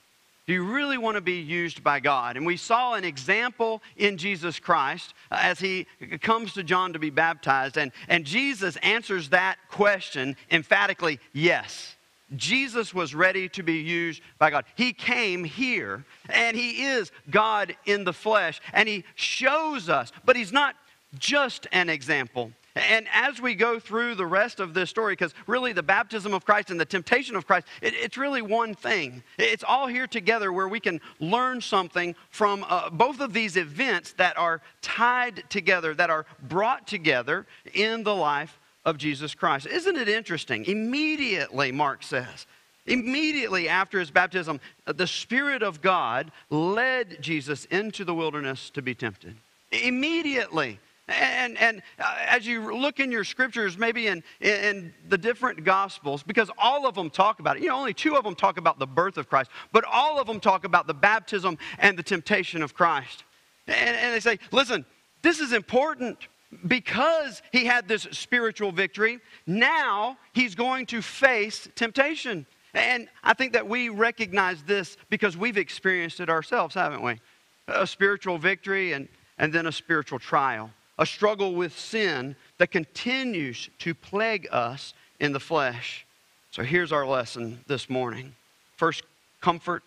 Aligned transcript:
Do 0.47 0.53
you 0.53 0.63
really 0.63 0.99
want 0.99 1.15
to 1.15 1.23
be 1.23 1.41
used 1.41 1.83
by 1.83 2.01
God? 2.01 2.37
And 2.37 2.45
we 2.45 2.59
saw 2.59 2.93
an 2.93 3.03
example 3.03 3.81
in 3.97 4.19
Jesus 4.19 4.61
Christ 4.61 5.15
uh, 5.31 5.39
as 5.41 5.59
he 5.59 5.87
comes 6.21 6.53
to 6.53 6.63
John 6.63 6.93
to 6.93 6.99
be 6.99 7.09
baptized, 7.09 7.79
and, 7.79 7.91
and 8.09 8.27
Jesus 8.27 8.77
answers 8.83 9.31
that 9.31 9.57
question 9.71 10.37
emphatically 10.51 11.19
yes. 11.33 11.97
Jesus 12.37 12.93
was 12.93 13.15
ready 13.15 13.49
to 13.49 13.63
be 13.63 13.79
used 13.79 14.21
by 14.39 14.51
God. 14.51 14.67
He 14.75 14.93
came 14.93 15.45
here, 15.45 16.05
and 16.29 16.55
He 16.55 16.85
is 16.85 17.11
God 17.31 17.75
in 17.87 18.05
the 18.05 18.13
flesh, 18.13 18.61
and 18.75 18.87
He 18.87 19.05
shows 19.15 19.89
us, 19.89 20.13
but 20.27 20.37
He's 20.37 20.53
not 20.53 20.77
just 21.19 21.67
an 21.73 21.89
example. 21.89 22.53
And 22.77 23.07
as 23.13 23.41
we 23.41 23.55
go 23.55 23.81
through 23.81 24.15
the 24.15 24.27
rest 24.27 24.61
of 24.61 24.75
this 24.75 24.91
story, 24.91 25.13
because 25.13 25.35
really 25.47 25.73
the 25.73 25.83
baptism 25.83 26.33
of 26.33 26.45
Christ 26.45 26.71
and 26.71 26.79
the 26.79 26.85
temptation 26.85 27.35
of 27.35 27.47
Christ, 27.47 27.67
it, 27.83 27.95
it's 27.95 28.17
really 28.17 28.43
one 28.43 28.75
thing. 28.75 29.23
It's 29.39 29.65
all 29.65 29.87
here 29.87 30.07
together 30.07 30.53
where 30.53 30.69
we 30.69 30.81
can 30.81 31.01
learn 31.19 31.61
something 31.61 32.15
from 32.31 32.65
uh, 32.69 32.91
both 32.91 33.21
of 33.21 33.33
these 33.33 33.57
events 33.57 34.13
that 34.13 34.39
are 34.39 34.61
tied 34.83 35.45
together, 35.51 35.95
that 35.95 36.11
are 36.11 36.27
brought 36.49 36.87
together 36.87 37.47
in 37.75 38.05
the 38.05 38.15
life 38.15 38.59
of 38.85 38.97
Jesus 38.97 39.35
Christ. 39.35 39.67
Isn't 39.67 39.97
it 39.97 40.09
interesting? 40.09 40.65
Immediately, 40.65 41.73
Mark 41.73 42.03
says, 42.03 42.47
Immediately 42.87 43.69
after 43.69 43.99
his 43.99 44.11
baptism, 44.11 44.61
uh, 44.87 44.93
the 44.93 45.07
Spirit 45.07 45.63
of 45.63 45.83
God 45.83 46.33
led 46.49 47.19
Jesus 47.21 47.67
into 47.67 48.05
the 48.05 48.15
wilderness 48.15 48.71
to 48.71 48.83
be 48.83 48.95
tempted. 48.95 49.37
Immediately. 49.71 50.81
And, 51.09 51.57
and 51.59 51.83
uh, 51.99 52.17
as 52.29 52.47
you 52.47 52.77
look 52.77 53.01
in 53.01 53.11
your 53.11 53.25
scriptures, 53.25 53.79
maybe 53.79 54.09
in, 54.09 54.23
in 54.41 54.93
the 55.09 55.17
different 55.17 55.65
gospels, 55.65 56.23
because 56.23 56.51
all 56.59 56.87
of 56.87 56.95
them 56.95 57.09
talk 57.09 57.41
about 57.41 57.57
it, 57.57 57.63
you 57.63 57.71
know, 57.71 57.77
only 57.77 57.95
two 57.95 58.15
of 58.17 58.25
them 58.25 58.35
talk 58.35 58.59
about 58.59 58.79
the 58.79 58.87
birth 58.87 59.17
of 59.17 59.29
Christ, 59.29 59.51
but 59.73 59.85
all 59.85 60.21
of 60.21 60.27
them 60.27 60.39
talk 60.39 60.65
about 60.65 60.87
the 60.87 60.95
baptism 60.95 61.57
and 61.79 61.99
the 61.99 62.03
temptation 62.03 62.63
of 62.63 62.75
Christ. 62.75 63.25
And, 63.67 63.97
and 63.97 64.15
they 64.15 64.21
say, 64.21 64.39
listen, 64.53 64.85
this 65.23 65.41
is 65.41 65.53
important 65.53 66.29
because 66.67 67.43
he 67.53 67.65
had 67.65 67.89
this 67.89 68.07
spiritual 68.11 68.71
victory. 68.71 69.21
Now 69.47 70.19
he's 70.35 70.55
going 70.55 70.85
to 70.87 71.01
face 71.01 71.69
temptation. 71.75 72.45
And 72.75 73.09
I 73.25 73.33
think 73.33 73.55
that 73.55 73.67
we 73.67 73.89
recognize 73.89 74.63
this 74.63 74.99
because 75.09 75.39
we've 75.39 75.57
experienced 75.57 76.21
it 76.21 76.29
ourselves, 76.29 76.75
haven't 76.75 77.03
we? 77.03 77.19
A 77.67 77.87
spiritual 77.87 78.37
victory 78.37 78.93
and, 78.93 79.09
and 79.39 79.53
then 79.53 79.67
a 79.67 79.73
spiritual 79.73 80.19
trial 80.19 80.71
a 80.99 81.07
struggle 81.07 81.55
with 81.55 81.79
sin 81.79 82.35
that 82.59 82.71
continues 82.71 83.71
to 83.79 83.95
plague 83.95 84.49
us 84.51 84.95
in 85.21 85.33
the 85.33 85.41
flesh. 85.41 86.05
So 86.51 86.63
here's 86.63 86.93
our 86.93 87.07
lesson 87.07 87.61
this 87.67 87.89
morning 87.89 88.35
first, 88.77 89.05
comfort, 89.41 89.83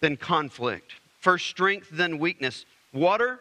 then 0.00 0.16
conflict. 0.16 0.92
First, 1.20 1.46
strength, 1.46 1.88
then 1.92 2.18
weakness. 2.18 2.64
Water, 2.92 3.40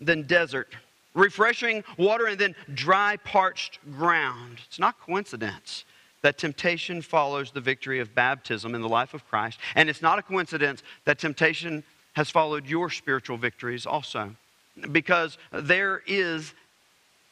then 0.00 0.22
desert. 0.24 0.74
Refreshing 1.14 1.84
water, 1.96 2.26
and 2.26 2.38
then 2.38 2.56
dry, 2.74 3.16
parched 3.18 3.78
ground. 3.92 4.58
It's 4.66 4.80
not 4.80 4.98
coincidence 5.00 5.84
that 6.22 6.38
temptation 6.38 7.02
follows 7.02 7.50
the 7.52 7.60
victory 7.60 8.00
of 8.00 8.14
baptism 8.14 8.74
in 8.74 8.80
the 8.80 8.88
life 8.88 9.14
of 9.14 9.26
Christ. 9.28 9.60
And 9.76 9.88
it's 9.88 10.02
not 10.02 10.18
a 10.18 10.22
coincidence 10.22 10.82
that 11.04 11.18
temptation 11.18 11.84
has 12.14 12.30
followed 12.30 12.66
your 12.66 12.90
spiritual 12.90 13.36
victories 13.36 13.86
also 13.86 14.34
because 14.92 15.38
there 15.52 16.02
is 16.06 16.54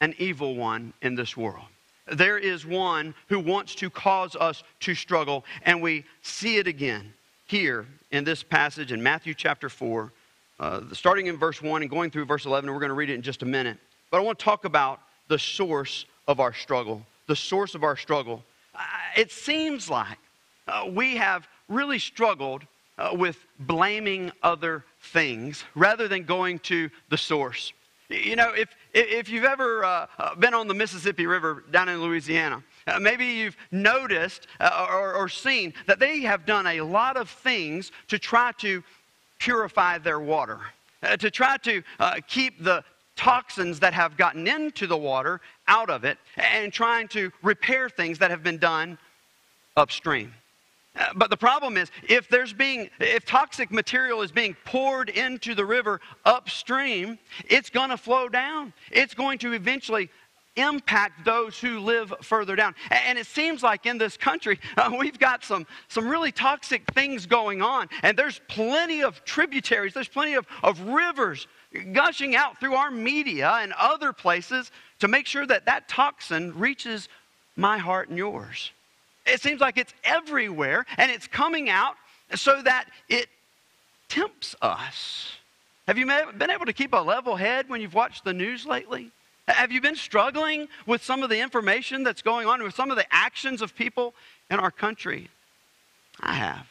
an 0.01 0.15
evil 0.19 0.57
one 0.57 0.93
in 1.03 1.15
this 1.15 1.37
world. 1.37 1.65
There 2.07 2.39
is 2.39 2.67
one 2.67 3.15
who 3.29 3.39
wants 3.39 3.75
to 3.77 3.89
cause 3.89 4.35
us 4.35 4.65
to 4.81 4.95
struggle, 4.95 5.45
and 5.63 5.81
we 5.81 6.05
see 6.23 6.57
it 6.57 6.67
again 6.67 7.15
here 7.47 7.87
in 8.11 8.25
this 8.25 8.43
passage 8.43 8.93
in 8.93 9.03
Matthew 9.03 9.35
chapter 9.35 9.69
4, 9.69 10.13
uh, 10.59 10.81
starting 10.93 11.27
in 11.27 11.37
verse 11.37 11.63
1 11.63 11.83
and 11.83 11.91
going 11.91 12.11
through 12.11 12.25
verse 12.25 12.45
11. 12.45 12.69
And 12.69 12.75
we're 12.75 12.81
going 12.81 12.91
to 12.91 12.95
read 12.95 13.11
it 13.11 13.15
in 13.15 13.23
just 13.23 13.43
a 13.43 13.47
minute. 13.47 13.79
But 14.11 14.19
I 14.19 14.21
want 14.21 14.39
to 14.39 14.45
talk 14.45 14.65
about 14.65 15.01
the 15.29 15.39
source 15.39 16.05
of 16.27 16.41
our 16.41 16.53
struggle. 16.53 17.05
The 17.27 17.37
source 17.37 17.75
of 17.75 17.85
our 17.85 17.97
struggle. 17.97 18.45
Uh, 18.75 18.81
it 19.17 19.31
seems 19.31 19.89
like 19.89 20.19
uh, 20.67 20.87
we 20.91 21.17
have 21.17 21.47
really 21.69 21.99
struggled 21.99 22.65
uh, 22.99 23.11
with 23.13 23.39
blaming 23.59 24.33
other 24.43 24.85
things 25.01 25.65
rather 25.75 26.09
than 26.09 26.25
going 26.25 26.59
to 26.61 26.91
the 27.09 27.17
source. 27.17 27.73
You 28.09 28.37
know, 28.37 28.53
if, 28.53 28.69
if 28.93 29.31
you've 29.31 29.45
ever 29.45 29.85
uh, 29.85 30.07
uh, 30.19 30.35
been 30.35 30.53
on 30.53 30.69
the 30.69 30.75
Mississippi 30.75 31.27
River 31.27 31.65
down 31.71 31.89
in 31.89 32.03
Louisiana, 32.03 32.63
uh, 32.87 32.99
maybe 32.99 33.25
you've 33.25 33.57
noticed 33.71 34.47
uh, 34.61 34.87
or, 34.91 35.15
or 35.15 35.29
seen 35.29 35.73
that 35.87 35.99
they 35.99 36.21
have 36.21 36.45
done 36.45 36.67
a 36.67 36.83
lot 36.83 37.17
of 37.17 37.31
things 37.31 37.91
to 38.09 38.19
try 38.19 38.53
to 38.59 38.83
purify 39.39 39.99
their 39.99 40.21
water, 40.21 40.61
uh, 41.03 41.17
to 41.17 41.31
try 41.31 41.57
to 41.59 41.83
keep 42.29 42.63
the 42.63 42.85
toxins 43.17 43.81
that 43.81 43.95
have 43.95 44.17
gotten 44.17 44.47
into 44.47 44.87
the 44.87 44.97
water 44.97 45.41
out 45.69 45.89
of 45.89 46.05
it, 46.05 46.19
and 46.37 46.73
trying 46.73 47.09
to 47.09 47.31
repair 47.43 47.89
things 47.89 48.19
that 48.19 48.31
have 48.31 48.43
been 48.43 48.59
done 48.59 48.99
upstream. 49.77 50.35
Uh, 50.95 51.07
but 51.17 51.31
the 51.31 51.37
problem 51.37 51.77
is, 51.77 51.91
if 52.07 52.29
there's 52.29 52.53
being, 52.53 52.91
if 53.01 53.25
toxic 53.25 53.71
material 53.71 54.21
is 54.23 54.31
being 54.31 54.55
poured 54.65 55.09
into 55.09 55.55
the 55.55 55.65
river 55.65 56.01
upstream, 56.25 57.19
it's 57.49 57.71
going 57.71 57.91
to 57.91 57.97
flow 57.97 58.29
down. 58.29 58.73
It's 58.91 59.15
going 59.15 59.39
to 59.39 59.53
eventually 59.53 60.11
impact 60.57 61.25
those 61.25 61.59
who 61.59 61.81
live 61.81 62.13
further 62.21 62.55
down. 62.55 62.75
And 62.91 63.19
it 63.19 63.27
seems 63.27 63.63
like 63.63 63.87
in 63.87 63.97
this 63.97 64.17
country, 64.17 64.61
uh, 64.77 64.91
we've 64.99 65.19
got 65.19 65.45
some, 65.45 65.67
some 65.89 66.07
really 66.07 66.33
toxic 66.33 66.83
things 66.93 67.27
going 67.27 67.63
on. 67.63 67.89
And 68.03 68.17
there's 68.17 68.41
plenty 68.49 69.03
of 69.03 69.25
tributaries, 69.25 69.95
there's 69.95 70.09
plenty 70.09 70.35
of, 70.35 70.47
of 70.63 70.81
rivers 70.81 71.47
gushing 71.93 72.37
out 72.37 72.61
through 72.61 72.75
our 72.75 72.91
media 72.91 73.59
and 73.61 73.73
other 73.79 74.13
places 74.13 74.71
to 74.99 75.09
make 75.09 75.27
sure 75.27 75.47
that 75.47 75.65
that 75.65 75.89
toxin 75.89 76.53
reaches 76.59 77.09
my 77.57 77.79
heart 77.79 78.11
and 78.11 78.19
yours. 78.19 78.73
It 79.27 79.41
seems 79.41 79.61
like 79.61 79.79
it's 79.79 79.95
everywhere 80.05 80.85
and 80.97 81.11
it's 81.11 81.27
coming 81.27 81.71
out 81.71 81.95
so 82.35 82.61
that 82.63 82.87
it 83.09 83.29
tempts 84.09 84.55
us. 84.63 85.33
Have 85.87 85.99
you 85.99 86.07
been 86.07 86.51
able 86.51 86.67
to 86.67 86.73
keep 86.73 86.93
a 86.93 86.99
level 86.99 87.37
head 87.37 87.69
when 87.69 87.81
you've 87.81 87.95
watched 87.95 88.25
the 88.25 88.33
news 88.33 88.67
lately? 88.67 89.11
Have 89.49 89.73
you 89.73 89.81
been 89.81 89.97
struggling 89.97 90.69
with 90.87 91.03
some 91.03 91.23
of 91.23 91.31
the 91.31 91.41
information 91.41 92.05
that's 92.05 92.23
going 92.23 92.47
on, 92.47 92.63
with 92.63 92.75
some 92.75 92.91
of 92.91 92.97
the 92.97 93.07
actions 93.11 93.61
of 93.61 93.75
people 93.75 94.15
in 94.51 94.61
our 94.61 94.71
country? 94.71 95.29
I 96.21 96.35
have. 96.35 96.67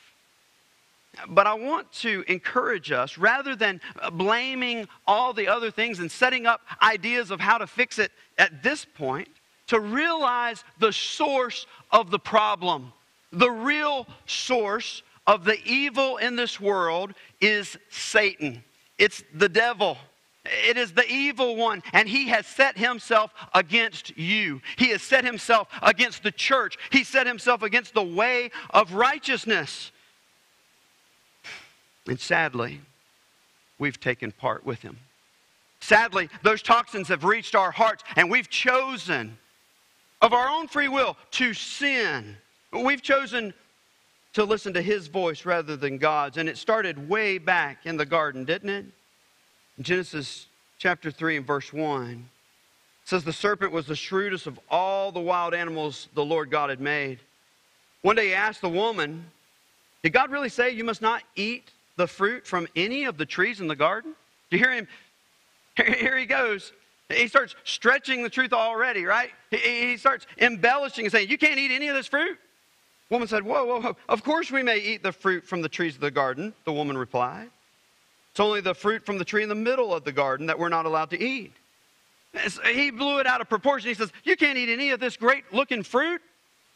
But 1.27 1.45
I 1.45 1.53
want 1.53 1.91
to 1.93 2.23
encourage 2.27 2.91
us, 2.91 3.17
rather 3.17 3.55
than 3.55 3.81
uh, 3.99 4.09
blaming 4.09 4.87
all 5.05 5.33
the 5.33 5.49
other 5.49 5.69
things 5.69 5.99
and 5.99 6.09
setting 6.09 6.45
up 6.45 6.61
ideas 6.81 7.31
of 7.31 7.41
how 7.41 7.57
to 7.57 7.67
fix 7.67 7.99
it 7.99 8.11
at 8.37 8.63
this 8.63 8.85
point, 8.85 9.27
to 9.71 9.79
realize 9.79 10.65
the 10.79 10.91
source 10.91 11.65
of 11.93 12.11
the 12.11 12.19
problem. 12.19 12.91
The 13.31 13.49
real 13.49 14.05
source 14.25 15.01
of 15.25 15.45
the 15.45 15.57
evil 15.63 16.17
in 16.17 16.35
this 16.35 16.59
world 16.59 17.13
is 17.39 17.77
Satan, 17.89 18.65
it's 18.97 19.23
the 19.33 19.49
devil. 19.49 19.97
It 20.43 20.75
is 20.75 20.91
the 20.91 21.07
evil 21.07 21.55
one, 21.55 21.83
and 21.93 22.09
he 22.09 22.29
has 22.29 22.47
set 22.47 22.75
himself 22.75 23.31
against 23.53 24.17
you. 24.17 24.59
He 24.75 24.89
has 24.89 25.03
set 25.03 25.23
himself 25.23 25.67
against 25.83 26.23
the 26.23 26.31
church. 26.31 26.79
He 26.89 27.03
set 27.03 27.27
himself 27.27 27.61
against 27.61 27.93
the 27.93 28.01
way 28.01 28.49
of 28.71 28.93
righteousness. 28.93 29.91
And 32.07 32.19
sadly, 32.19 32.81
we've 33.77 33.99
taken 33.99 34.31
part 34.31 34.65
with 34.65 34.81
him. 34.81 34.97
Sadly, 35.79 36.27
those 36.41 36.63
toxins 36.63 37.09
have 37.09 37.23
reached 37.23 37.53
our 37.53 37.69
hearts, 37.69 38.03
and 38.15 38.31
we've 38.31 38.49
chosen 38.49 39.37
of 40.21 40.33
our 40.33 40.47
own 40.47 40.67
free 40.67 40.87
will 40.87 41.17
to 41.31 41.53
sin. 41.53 42.37
We've 42.71 43.01
chosen 43.01 43.53
to 44.33 44.43
listen 44.45 44.73
to 44.73 44.81
his 44.81 45.07
voice 45.07 45.45
rather 45.45 45.75
than 45.75 45.97
God's. 45.97 46.37
And 46.37 46.47
it 46.47 46.57
started 46.57 47.09
way 47.09 47.37
back 47.37 47.85
in 47.85 47.97
the 47.97 48.05
garden, 48.05 48.45
didn't 48.45 48.69
it? 48.69 48.85
Genesis 49.81 50.47
chapter 50.77 51.11
3 51.11 51.37
and 51.37 51.47
verse 51.47 51.73
1 51.73 52.29
says, 53.03 53.23
The 53.23 53.33
serpent 53.33 53.71
was 53.71 53.87
the 53.87 53.95
shrewdest 53.95 54.47
of 54.47 54.59
all 54.69 55.11
the 55.11 55.19
wild 55.19 55.53
animals 55.53 56.07
the 56.13 56.23
Lord 56.23 56.49
God 56.49 56.69
had 56.69 56.79
made. 56.79 57.19
One 58.03 58.15
day 58.15 58.27
he 58.27 58.33
asked 58.33 58.61
the 58.61 58.69
woman, 58.69 59.25
Did 60.03 60.13
God 60.13 60.31
really 60.31 60.49
say 60.49 60.71
you 60.71 60.83
must 60.83 61.01
not 61.01 61.23
eat 61.35 61.71
the 61.97 62.07
fruit 62.07 62.47
from 62.47 62.67
any 62.75 63.03
of 63.03 63.17
the 63.17 63.25
trees 63.25 63.59
in 63.59 63.67
the 63.67 63.75
garden? 63.75 64.13
Do 64.49 64.57
you 64.57 64.63
hear 64.63 64.73
him? 64.73 64.87
Here 65.75 66.17
he 66.17 66.25
goes. 66.25 66.73
He 67.11 67.27
starts 67.27 67.55
stretching 67.63 68.23
the 68.23 68.29
truth 68.29 68.53
already, 68.53 69.05
right? 69.05 69.31
He 69.49 69.97
starts 69.97 70.25
embellishing 70.39 71.05
and 71.05 71.11
saying, 71.11 71.29
You 71.29 71.37
can't 71.37 71.59
eat 71.59 71.71
any 71.71 71.87
of 71.87 71.95
this 71.95 72.07
fruit. 72.07 72.37
woman 73.09 73.27
said, 73.27 73.43
whoa, 73.43 73.65
whoa, 73.65 73.81
whoa. 73.81 73.97
Of 74.09 74.23
course 74.23 74.51
we 74.51 74.63
may 74.63 74.79
eat 74.79 75.03
the 75.03 75.11
fruit 75.11 75.45
from 75.45 75.61
the 75.61 75.69
trees 75.69 75.95
of 75.95 76.01
the 76.01 76.11
garden, 76.11 76.53
the 76.65 76.73
woman 76.73 76.97
replied. 76.97 77.49
It's 78.31 78.39
only 78.39 78.61
the 78.61 78.73
fruit 78.73 79.05
from 79.05 79.17
the 79.17 79.25
tree 79.25 79.43
in 79.43 79.49
the 79.49 79.55
middle 79.55 79.93
of 79.93 80.05
the 80.05 80.11
garden 80.11 80.47
that 80.47 80.57
we're 80.57 80.69
not 80.69 80.85
allowed 80.85 81.09
to 81.09 81.21
eat. 81.21 81.51
He 82.65 82.91
blew 82.91 83.19
it 83.19 83.27
out 83.27 83.41
of 83.41 83.49
proportion. 83.49 83.89
He 83.89 83.93
says, 83.93 84.11
You 84.23 84.37
can't 84.37 84.57
eat 84.57 84.69
any 84.69 84.91
of 84.91 84.99
this 84.99 85.17
great 85.17 85.43
looking 85.51 85.83
fruit. 85.83 86.21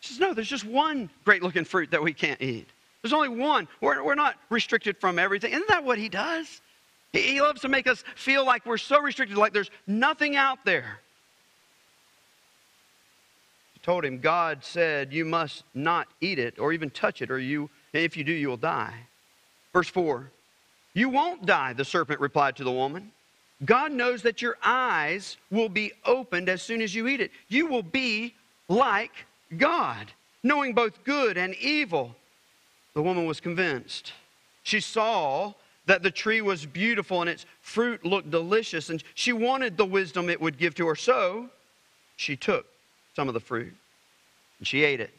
She 0.02 0.14
says, 0.14 0.20
No, 0.20 0.34
there's 0.34 0.50
just 0.50 0.66
one 0.66 1.10
great 1.24 1.42
looking 1.42 1.64
fruit 1.64 1.92
that 1.92 2.04
we 2.04 2.12
can't 2.12 2.42
eat. 2.42 2.68
There's 3.02 3.14
only 3.14 3.30
one. 3.30 3.68
We're, 3.82 4.04
we're 4.04 4.16
not 4.16 4.36
restricted 4.50 4.98
from 4.98 5.18
everything. 5.18 5.54
Isn't 5.54 5.68
that 5.70 5.84
what 5.84 5.98
he 5.98 6.10
does? 6.10 6.62
He, 7.16 7.42
loves 7.42 7.62
to 7.62 7.70
make 7.70 7.88
us 7.88 8.04
feel 8.16 8.46
like 8.46 8.66
we're 8.66 8.78
so 8.78 9.02
restricted, 9.02 9.38
like 9.38 9.54
there's 9.54 9.72
nothing 9.88 10.36
out 10.36 10.60
there. 10.66 11.00
Told 13.84 14.04
him, 14.04 14.20
God 14.20 14.64
said, 14.64 15.14
You 15.14 15.26
must 15.26 15.64
not 15.76 16.08
eat 16.20 16.40
it 16.40 16.58
or 16.58 16.74
even 16.74 16.90
touch 16.90 17.22
it, 17.22 17.30
or 17.30 17.38
you, 17.38 17.70
if 17.94 18.18
you 18.18 18.24
do, 18.24 18.34
you 18.34 18.50
will 18.50 18.58
die. 18.58 18.96
Verse 19.74 19.88
4 19.88 20.32
You 20.94 21.10
won't 21.10 21.46
die, 21.46 21.74
the 21.74 21.86
serpent 21.86 22.20
replied 22.20 22.56
to 22.56 22.64
the 22.64 22.72
woman. 22.72 23.12
God 23.64 23.92
knows 23.92 24.24
that 24.24 24.42
your 24.42 24.58
eyes 24.64 25.38
will 25.52 25.70
be 25.70 25.94
opened 26.04 26.50
as 26.50 26.62
soon 26.62 26.82
as 26.82 26.94
you 26.94 27.08
eat 27.08 27.22
it. 27.22 27.32
You 27.48 27.68
will 27.68 27.84
be 27.84 28.34
like 28.68 29.26
God, 29.56 30.12
knowing 30.44 30.74
both 30.74 31.04
good 31.04 31.38
and 31.38 31.54
evil. 31.56 32.16
The 32.96 33.02
woman 33.02 33.26
was 33.26 33.40
convinced. 33.40 34.14
She 34.64 34.80
saw 34.80 35.54
that 35.86 36.04
the 36.04 36.12
tree 36.12 36.42
was 36.42 36.66
beautiful 36.66 37.22
and 37.22 37.30
its 37.30 37.46
fruit 37.62 38.06
looked 38.06 38.32
delicious, 38.32 38.90
and 38.90 39.04
she 39.14 39.34
wanted 39.34 39.78
the 39.78 39.86
wisdom 39.86 40.30
it 40.30 40.42
would 40.42 40.58
give 40.58 40.76
to 40.76 40.88
her. 40.88 40.96
So 40.96 41.50
she 42.16 42.36
took 42.36 42.66
some 43.16 43.28
of 43.28 43.34
the 43.34 43.40
fruit 43.40 43.74
and 44.60 44.68
she 44.68 44.84
ate 44.84 45.00
it. 45.00 45.12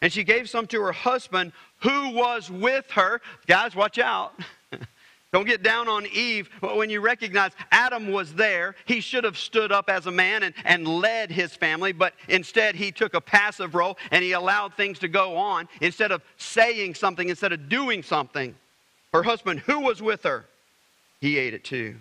And 0.00 0.12
she 0.12 0.24
gave 0.24 0.50
some 0.50 0.66
to 0.68 0.80
her 0.82 0.92
husband 0.92 1.52
who 1.78 2.10
was 2.10 2.50
with 2.50 2.90
her. 2.90 3.20
Guys, 3.46 3.76
watch 3.76 3.98
out. 3.98 4.34
Don't 5.32 5.46
get 5.46 5.62
down 5.62 5.88
on 5.88 6.06
Eve 6.12 6.50
when 6.60 6.90
you 6.90 7.00
recognize 7.00 7.52
Adam 7.70 8.10
was 8.10 8.34
there. 8.34 8.74
He 8.84 9.00
should 9.00 9.24
have 9.24 9.38
stood 9.38 9.72
up 9.72 9.88
as 9.88 10.06
a 10.06 10.10
man 10.10 10.42
and, 10.42 10.54
and 10.64 10.86
led 10.86 11.30
his 11.30 11.54
family, 11.54 11.92
but 11.92 12.14
instead 12.28 12.74
he 12.74 12.92
took 12.92 13.14
a 13.14 13.20
passive 13.20 13.74
role 13.74 13.96
and 14.10 14.22
he 14.22 14.32
allowed 14.32 14.74
things 14.74 14.98
to 14.98 15.08
go 15.08 15.36
on 15.36 15.68
instead 15.80 16.12
of 16.12 16.22
saying 16.36 16.96
something, 16.96 17.28
instead 17.28 17.52
of 17.52 17.68
doing 17.68 18.02
something. 18.02 18.54
Her 19.12 19.22
husband, 19.22 19.60
who 19.60 19.80
was 19.80 20.00
with 20.00 20.22
her, 20.22 20.46
he 21.20 21.38
ate 21.38 21.54
it 21.54 21.64
too. 21.64 21.96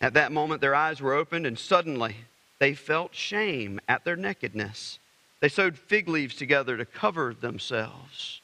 At 0.00 0.14
that 0.14 0.32
moment, 0.32 0.60
their 0.60 0.74
eyes 0.74 1.00
were 1.00 1.14
opened, 1.14 1.46
and 1.46 1.58
suddenly 1.58 2.16
they 2.58 2.74
felt 2.74 3.14
shame 3.14 3.80
at 3.88 4.04
their 4.04 4.16
nakedness. 4.16 4.98
They 5.40 5.48
sewed 5.48 5.78
fig 5.78 6.08
leaves 6.08 6.34
together 6.34 6.76
to 6.76 6.84
cover 6.84 7.34
themselves. 7.34 8.40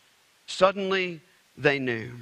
Suddenly, 0.46 1.20
they 1.56 1.78
knew. 1.78 2.12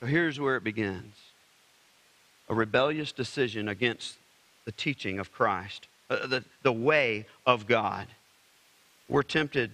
So 0.00 0.06
here's 0.06 0.40
where 0.40 0.56
it 0.56 0.64
begins 0.64 1.14
a 2.48 2.54
rebellious 2.54 3.12
decision 3.12 3.68
against 3.68 4.16
the 4.64 4.72
teaching 4.72 5.20
of 5.20 5.32
Christ, 5.32 5.86
uh, 6.10 6.26
the, 6.26 6.44
the 6.62 6.72
way 6.72 7.26
of 7.46 7.68
God. 7.68 8.08
We're 9.08 9.22
tempted, 9.22 9.70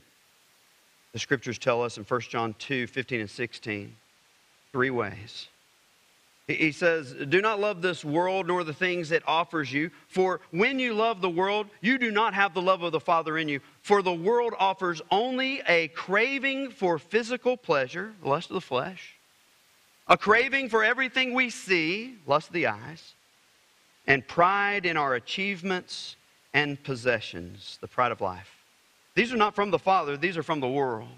the 1.16 1.20
scriptures 1.20 1.58
tell 1.58 1.82
us 1.82 1.96
in 1.96 2.04
1 2.04 2.20
John 2.28 2.54
2 2.58 2.86
15 2.86 3.20
and 3.20 3.30
16, 3.30 3.96
three 4.70 4.90
ways. 4.90 5.48
He 6.46 6.72
says, 6.72 7.14
Do 7.14 7.40
not 7.40 7.58
love 7.58 7.80
this 7.80 8.04
world 8.04 8.46
nor 8.46 8.64
the 8.64 8.74
things 8.74 9.10
it 9.10 9.22
offers 9.26 9.72
you, 9.72 9.90
for 10.08 10.42
when 10.50 10.78
you 10.78 10.92
love 10.92 11.22
the 11.22 11.30
world, 11.30 11.68
you 11.80 11.96
do 11.96 12.10
not 12.10 12.34
have 12.34 12.52
the 12.52 12.60
love 12.60 12.82
of 12.82 12.92
the 12.92 13.00
Father 13.00 13.38
in 13.38 13.48
you. 13.48 13.60
For 13.80 14.02
the 14.02 14.12
world 14.12 14.52
offers 14.58 15.00
only 15.10 15.62
a 15.66 15.88
craving 15.88 16.68
for 16.68 16.98
physical 16.98 17.56
pleasure, 17.56 18.12
lust 18.22 18.50
of 18.50 18.54
the 18.54 18.60
flesh 18.60 19.14
a 20.08 20.18
craving 20.18 20.68
for 20.68 20.84
everything 20.84 21.32
we 21.32 21.48
see, 21.48 22.16
lust 22.26 22.48
of 22.48 22.52
the 22.52 22.66
eyes, 22.66 23.14
and 24.06 24.28
pride 24.28 24.84
in 24.84 24.98
our 24.98 25.14
achievements 25.14 26.16
and 26.52 26.80
possessions, 26.84 27.78
the 27.80 27.88
pride 27.88 28.12
of 28.12 28.20
life. 28.20 28.55
These 29.16 29.32
are 29.32 29.36
not 29.36 29.56
from 29.56 29.72
the 29.72 29.78
Father, 29.78 30.16
these 30.16 30.36
are 30.36 30.44
from 30.44 30.60
the 30.60 30.68
world. 30.68 31.08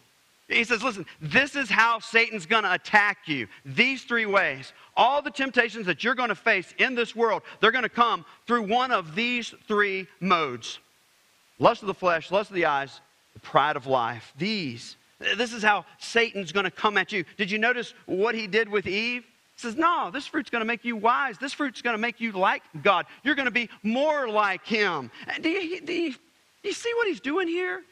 He 0.48 0.64
says, 0.64 0.82
listen, 0.82 1.04
this 1.20 1.54
is 1.54 1.68
how 1.68 1.98
Satan's 1.98 2.46
going 2.46 2.62
to 2.62 2.72
attack 2.72 3.18
you. 3.26 3.48
These 3.66 4.04
three 4.04 4.24
ways. 4.24 4.72
All 4.96 5.20
the 5.20 5.30
temptations 5.30 5.84
that 5.84 6.02
you're 6.02 6.14
going 6.14 6.30
to 6.30 6.34
face 6.34 6.72
in 6.78 6.94
this 6.94 7.14
world, 7.14 7.42
they're 7.60 7.70
going 7.70 7.82
to 7.82 7.90
come 7.90 8.24
through 8.46 8.62
one 8.62 8.90
of 8.90 9.14
these 9.14 9.54
three 9.66 10.06
modes 10.20 10.78
lust 11.58 11.82
of 11.82 11.88
the 11.88 11.94
flesh, 11.94 12.30
lust 12.30 12.48
of 12.48 12.56
the 12.56 12.64
eyes, 12.64 13.02
the 13.34 13.40
pride 13.40 13.76
of 13.76 13.86
life. 13.86 14.32
These 14.38 14.96
this 15.18 15.52
is 15.52 15.62
how 15.62 15.84
Satan's 15.98 16.52
going 16.52 16.64
to 16.64 16.70
come 16.70 16.96
at 16.96 17.12
you. 17.12 17.24
Did 17.36 17.50
you 17.50 17.58
notice 17.58 17.94
what 18.06 18.34
he 18.34 18.46
did 18.46 18.68
with 18.68 18.86
Eve? 18.86 19.22
He 19.22 19.60
says, 19.60 19.74
No, 19.74 20.10
this 20.12 20.26
fruit's 20.26 20.50
going 20.50 20.60
to 20.60 20.66
make 20.66 20.84
you 20.84 20.96
wise. 20.96 21.38
This 21.38 21.52
fruit's 21.52 21.82
going 21.82 21.94
to 21.94 22.00
make 22.00 22.20
you 22.20 22.32
like 22.32 22.62
God. 22.82 23.06
You're 23.24 23.34
going 23.34 23.46
to 23.46 23.50
be 23.50 23.68
more 23.82 24.28
like 24.28 24.64
him. 24.64 25.10
Do 25.40 25.48
you, 25.48 25.80
do, 25.80 25.92
you, 25.92 26.14
you 26.68 26.74
see 26.74 26.92
what 26.94 27.08
he's 27.08 27.20
doing 27.20 27.48
here? 27.48 27.82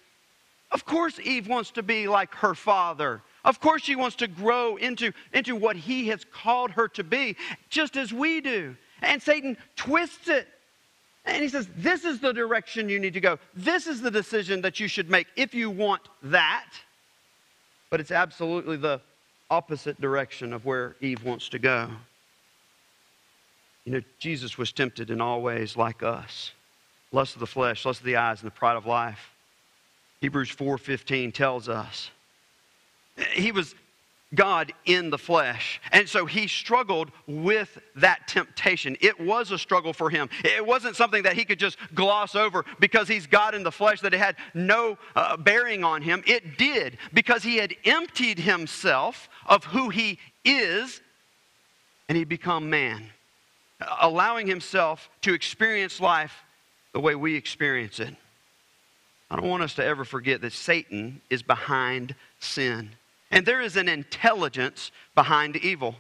Of 0.71 0.85
course, 0.85 1.19
Eve 1.21 1.49
wants 1.49 1.71
to 1.73 1.83
be 1.83 2.09
like 2.09 2.35
her 2.37 2.55
father. 2.55 3.23
Of 3.45 3.61
course, 3.61 3.83
she 3.83 3.97
wants 3.97 4.17
to 4.17 4.29
grow 4.29 4.77
into, 4.77 5.13
into 5.33 5.55
what 5.57 5.77
he 5.77 6.09
has 6.09 6.25
called 6.25 6.73
her 6.73 6.89
to 6.89 7.05
be, 7.05 7.37
just 7.71 7.97
as 7.97 8.13
we 8.13 8.41
do. 8.41 8.77
And 9.03 9.23
Satan 9.23 9.57
twists 9.77 10.29
it. 10.29 10.49
And 11.25 11.43
he 11.43 11.49
says, 11.49 11.69
This 11.77 12.05
is 12.05 12.21
the 12.21 12.33
direction 12.33 12.89
you 12.89 13.01
need 13.01 13.15
to 13.15 13.21
go. 13.21 13.39
This 13.55 13.87
is 13.87 14.01
the 14.01 14.11
decision 14.11 14.61
that 14.63 14.81
you 14.81 14.89
should 14.89 15.11
make 15.11 15.27
if 15.37 15.55
you 15.55 15.71
want 15.71 16.03
that 16.23 16.67
but 17.91 18.01
it's 18.01 18.11
absolutely 18.11 18.77
the 18.77 19.01
opposite 19.51 20.01
direction 20.01 20.53
of 20.53 20.65
where 20.65 20.97
Eve 21.01 21.25
wants 21.25 21.49
to 21.51 21.59
go. 21.59 21.89
You 23.85 23.93
know, 23.93 24.01
Jesus 24.19 24.59
was 24.59 24.73
tempted 24.73 25.11
in 25.11 25.21
all 25.21 25.41
ways 25.41 25.77
like 25.77 26.03
us. 26.03 26.53
Lust 27.13 27.35
of 27.35 27.41
the 27.41 27.47
flesh, 27.47 27.85
lust 27.85 28.01
of 28.01 28.07
the 28.07 28.17
eyes, 28.17 28.41
and 28.43 28.47
the 28.51 28.55
pride 28.55 28.77
of 28.77 28.87
life. 28.87 29.31
Hebrews 30.21 30.51
4:15 30.51 31.33
tells 31.33 31.69
us 31.69 32.11
he 33.33 33.53
was 33.53 33.75
God 34.35 34.73
in 34.85 35.11
the 35.11 35.19
flesh. 35.19 35.81
And 35.93 36.09
so 36.09 36.27
he 36.27 36.49
struggled 36.49 37.11
with 37.27 37.79
that 37.97 38.27
temptation. 38.27 38.97
It 39.01 39.19
was 39.21 39.51
a 39.51 39.59
struggle 39.59 39.93
for 39.93 40.11
him. 40.11 40.29
It 40.45 40.65
wasn't 40.65 40.97
something 40.97 41.23
that 41.23 41.35
he 41.35 41.45
could 41.45 41.59
just 41.59 41.79
gloss 41.95 42.35
over 42.35 42.65
because 42.81 43.09
he's 43.09 43.27
God 43.27 43.55
in 43.55 43.63
the 43.63 43.73
flesh, 43.73 44.01
that 44.01 44.15
it 44.15 44.19
had 44.19 44.37
no 44.53 44.99
uh, 45.15 45.37
bearing 45.37 45.85
on 45.85 46.03
him. 46.03 46.23
It 46.27 46.59
did 46.59 46.99
because 47.15 47.43
he 47.43 47.57
had 47.57 47.75
emptied 47.85 48.39
himself 48.39 49.29
of 49.47 49.65
who 49.65 49.91
he 49.91 50.19
is 50.45 51.01
and 52.09 52.17
he'd 52.17 52.29
become 52.29 52.69
man, 52.71 53.05
allowing 54.01 54.47
himself 54.47 55.09
to 55.23 55.35
experience 55.35 56.01
life 56.01 56.45
the 56.97 57.01
way 57.01 57.15
we 57.15 57.35
experience 57.35 58.01
it. 58.01 58.17
I 59.31 59.37
don't 59.37 59.51
want 59.51 59.63
us 59.63 59.75
to 59.75 59.85
ever 59.85 60.07
forget 60.07 60.41
that 60.41 60.55
Satan 60.55 61.21
is 61.29 61.43
behind 61.43 62.15
sin. 62.39 62.89
And 63.31 63.45
there 63.45 63.61
is 63.61 63.77
an 63.77 63.87
intelligence 63.87 64.93
behind 65.15 65.57
evil. 65.57 65.97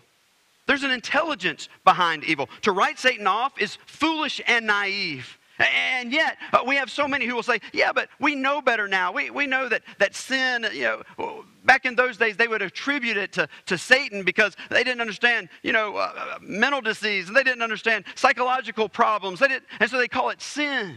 There's 0.65 0.85
an 0.85 0.91
intelligence 0.91 1.69
behind 1.85 2.25
evil. 2.25 2.49
To 2.63 2.73
write 2.73 2.99
Satan 2.99 3.27
off 3.27 3.61
is 3.61 3.77
foolish 3.85 4.41
and 4.47 4.67
naive. 4.67 5.37
And 5.59 6.13
yet, 6.13 6.37
uh, 6.53 6.63
we 6.67 6.77
have 6.77 6.91
so 6.91 7.09
many 7.09 7.27
who 7.27 7.35
will 7.35 7.43
say, 7.43 7.61
yeah, 7.73 7.93
but 7.93 8.09
we 8.21 8.35
know 8.35 8.61
better 8.61 8.87
now. 8.87 9.13
We, 9.13 9.31
we 9.31 9.47
know 9.47 9.69
that, 9.69 9.83
that 9.99 10.15
sin, 10.15 10.67
you 10.73 11.03
know, 11.19 11.45
back 11.65 11.87
in 11.87 11.97
those 11.97 12.17
days, 12.17 12.37
they 12.37 12.49
would 12.49 12.63
attribute 12.63 13.17
it 13.17 13.33
to, 13.33 13.49
to 13.67 13.79
Satan 13.79 14.23
because 14.23 14.57
they 14.71 14.85
didn't 14.85 15.01
understand, 15.01 15.49
you 15.63 15.73
know, 15.73 15.97
uh, 15.97 16.13
uh 16.17 16.39
mental 16.43 16.81
disease, 16.81 17.29
and 17.29 17.37
they 17.37 17.43
didn't 17.43 17.63
understand 17.63 18.05
psychological 18.15 18.89
problems. 18.89 19.41
They 19.41 19.49
didn't, 19.49 19.65
and 19.81 19.91
so 19.91 19.97
they 19.99 20.09
call 20.09 20.31
it 20.31 20.43
sin. 20.43 20.95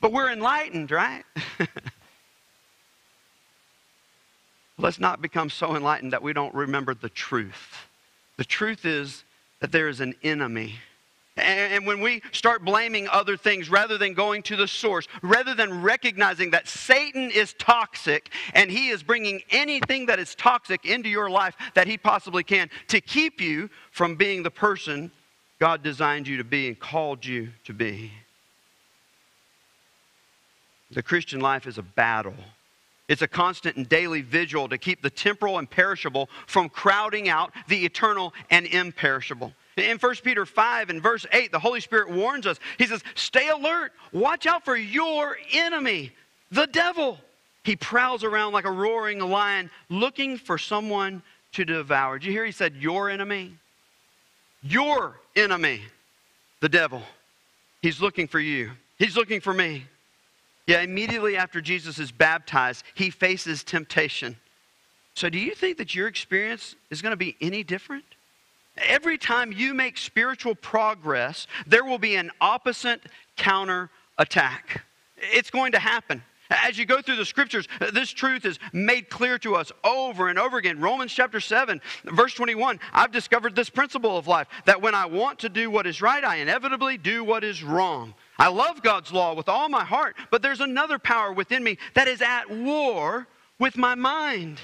But 0.00 0.12
we're 0.12 0.30
enlightened, 0.32 0.90
right? 0.90 1.24
Let's 4.78 5.00
not 5.00 5.20
become 5.20 5.50
so 5.50 5.74
enlightened 5.74 6.12
that 6.12 6.22
we 6.22 6.32
don't 6.32 6.54
remember 6.54 6.94
the 6.94 7.08
truth. 7.08 7.88
The 8.36 8.44
truth 8.44 8.84
is 8.86 9.24
that 9.60 9.72
there 9.72 9.88
is 9.88 10.00
an 10.00 10.14
enemy. 10.22 10.76
And 11.38 11.86
when 11.86 12.00
we 12.00 12.22
start 12.32 12.64
blaming 12.64 13.08
other 13.08 13.36
things 13.36 13.70
rather 13.70 13.98
than 13.98 14.14
going 14.14 14.42
to 14.44 14.56
the 14.56 14.68
source, 14.68 15.06
rather 15.22 15.54
than 15.54 15.82
recognizing 15.82 16.50
that 16.50 16.68
Satan 16.68 17.30
is 17.30 17.54
toxic 17.54 18.30
and 18.54 18.70
he 18.70 18.88
is 18.88 19.02
bringing 19.02 19.42
anything 19.50 20.06
that 20.06 20.18
is 20.18 20.34
toxic 20.34 20.84
into 20.84 21.08
your 21.08 21.30
life 21.30 21.56
that 21.74 21.86
he 21.86 21.96
possibly 21.98 22.42
can 22.42 22.70
to 22.88 23.00
keep 23.00 23.40
you 23.40 23.70
from 23.90 24.16
being 24.16 24.42
the 24.42 24.50
person 24.50 25.10
God 25.58 25.82
designed 25.82 26.28
you 26.28 26.36
to 26.36 26.44
be 26.44 26.68
and 26.68 26.78
called 26.78 27.24
you 27.24 27.48
to 27.64 27.72
be. 27.72 28.12
The 30.90 31.02
Christian 31.02 31.40
life 31.40 31.66
is 31.66 31.78
a 31.78 31.82
battle 31.82 32.34
It's 33.08 33.22
a 33.22 33.28
constant 33.28 33.76
and 33.76 33.88
daily 33.88 34.20
vigil 34.20 34.68
to 34.68 34.76
keep 34.76 35.00
the 35.02 35.10
temporal 35.10 35.58
and 35.58 35.68
perishable 35.68 36.28
from 36.46 36.68
crowding 36.68 37.28
out 37.28 37.52
the 37.66 37.84
eternal 37.84 38.34
and 38.50 38.66
imperishable. 38.66 39.54
In 39.78 39.98
1 39.98 40.14
Peter 40.24 40.44
5 40.44 40.90
and 40.90 41.02
verse 41.02 41.26
8, 41.32 41.52
the 41.52 41.58
Holy 41.58 41.80
Spirit 41.80 42.10
warns 42.10 42.46
us. 42.46 42.58
He 42.78 42.86
says, 42.86 43.02
Stay 43.14 43.48
alert, 43.48 43.92
watch 44.12 44.46
out 44.46 44.64
for 44.64 44.76
your 44.76 45.36
enemy, 45.52 46.12
the 46.50 46.66
devil. 46.66 47.18
He 47.64 47.76
prowls 47.76 48.24
around 48.24 48.52
like 48.52 48.64
a 48.64 48.70
roaring 48.70 49.18
lion 49.18 49.70
looking 49.88 50.36
for 50.36 50.58
someone 50.58 51.22
to 51.52 51.64
devour. 51.64 52.18
Did 52.18 52.26
you 52.26 52.32
hear 52.32 52.44
he 52.44 52.52
said, 52.52 52.76
Your 52.76 53.10
enemy? 53.10 53.54
Your 54.62 55.20
enemy, 55.36 55.82
the 56.60 56.68
devil. 56.68 57.02
He's 57.82 58.00
looking 58.00 58.26
for 58.26 58.40
you, 58.40 58.70
he's 58.98 59.16
looking 59.16 59.40
for 59.40 59.54
me. 59.54 59.84
Yeah, 60.66 60.82
immediately 60.82 61.38
after 61.38 61.62
Jesus 61.62 61.98
is 61.98 62.12
baptized, 62.12 62.84
he 62.94 63.08
faces 63.08 63.64
temptation. 63.64 64.36
So, 65.14 65.30
do 65.30 65.38
you 65.38 65.54
think 65.54 65.78
that 65.78 65.94
your 65.94 66.08
experience 66.08 66.76
is 66.90 67.00
going 67.00 67.12
to 67.12 67.16
be 67.16 67.36
any 67.40 67.64
different? 67.64 68.04
Every 68.86 69.18
time 69.18 69.52
you 69.52 69.74
make 69.74 69.96
spiritual 69.96 70.54
progress, 70.54 71.46
there 71.66 71.84
will 71.84 71.98
be 71.98 72.16
an 72.16 72.30
opposite 72.40 73.02
counter 73.36 73.90
attack. 74.18 74.84
It's 75.16 75.50
going 75.50 75.72
to 75.72 75.78
happen. 75.78 76.22
As 76.50 76.78
you 76.78 76.86
go 76.86 77.02
through 77.02 77.16
the 77.16 77.26
scriptures, 77.26 77.68
this 77.92 78.10
truth 78.10 78.46
is 78.46 78.58
made 78.72 79.10
clear 79.10 79.38
to 79.40 79.54
us 79.54 79.70
over 79.84 80.28
and 80.28 80.38
over 80.38 80.56
again. 80.56 80.80
Romans 80.80 81.12
chapter 81.12 81.40
7, 81.40 81.80
verse 82.04 82.32
21 82.34 82.80
I've 82.92 83.12
discovered 83.12 83.54
this 83.54 83.68
principle 83.68 84.16
of 84.16 84.26
life 84.26 84.48
that 84.64 84.80
when 84.80 84.94
I 84.94 85.04
want 85.06 85.40
to 85.40 85.50
do 85.50 85.70
what 85.70 85.86
is 85.86 86.00
right, 86.00 86.24
I 86.24 86.36
inevitably 86.36 86.96
do 86.96 87.22
what 87.22 87.44
is 87.44 87.62
wrong. 87.62 88.14
I 88.38 88.48
love 88.48 88.82
God's 88.82 89.12
law 89.12 89.34
with 89.34 89.48
all 89.48 89.68
my 89.68 89.84
heart, 89.84 90.16
but 90.30 90.40
there's 90.40 90.60
another 90.60 90.98
power 90.98 91.32
within 91.32 91.62
me 91.62 91.76
that 91.94 92.08
is 92.08 92.22
at 92.22 92.50
war 92.50 93.26
with 93.58 93.76
my 93.76 93.94
mind. 93.94 94.60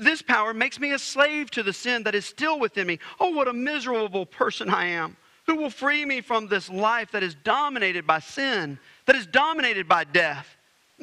This 0.00 0.22
power 0.22 0.54
makes 0.54 0.80
me 0.80 0.92
a 0.92 0.98
slave 0.98 1.50
to 1.52 1.62
the 1.62 1.72
sin 1.72 2.02
that 2.04 2.14
is 2.14 2.24
still 2.24 2.58
within 2.58 2.86
me. 2.86 2.98
Oh, 3.20 3.30
what 3.30 3.48
a 3.48 3.52
miserable 3.52 4.26
person 4.26 4.70
I 4.70 4.86
am. 4.86 5.16
Who 5.46 5.56
will 5.56 5.70
free 5.70 6.04
me 6.04 6.20
from 6.20 6.48
this 6.48 6.70
life 6.70 7.10
that 7.12 7.22
is 7.22 7.34
dominated 7.34 8.06
by 8.06 8.20
sin, 8.20 8.78
that 9.06 9.16
is 9.16 9.26
dominated 9.26 9.86
by 9.86 10.04
death? 10.04 10.56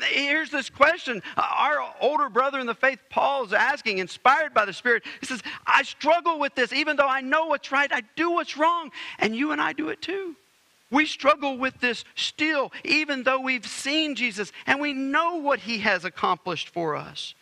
Here's 0.03 0.49
this 0.49 0.69
question 0.69 1.21
our 1.37 1.93
older 1.99 2.29
brother 2.29 2.59
in 2.59 2.65
the 2.65 2.73
faith, 2.73 2.99
Paul, 3.09 3.45
is 3.45 3.53
asking, 3.53 3.97
inspired 3.97 4.53
by 4.53 4.65
the 4.65 4.73
Spirit. 4.73 5.03
He 5.19 5.25
says, 5.25 5.41
I 5.67 5.83
struggle 5.83 6.39
with 6.39 6.55
this. 6.55 6.73
Even 6.73 6.95
though 6.95 7.07
I 7.07 7.21
know 7.21 7.47
what's 7.47 7.71
right, 7.71 7.91
I 7.93 8.01
do 8.15 8.31
what's 8.31 8.57
wrong. 8.57 8.91
And 9.19 9.35
you 9.35 9.51
and 9.51 9.61
I 9.61 9.73
do 9.73 9.89
it 9.89 10.01
too. 10.01 10.35
We 10.89 11.05
struggle 11.05 11.57
with 11.57 11.79
this 11.79 12.03
still, 12.15 12.71
even 12.83 13.23
though 13.23 13.39
we've 13.39 13.65
seen 13.65 14.15
Jesus 14.15 14.51
and 14.65 14.81
we 14.81 14.93
know 14.93 15.35
what 15.35 15.59
he 15.59 15.79
has 15.79 16.03
accomplished 16.03 16.69
for 16.69 16.95
us. 16.95 17.33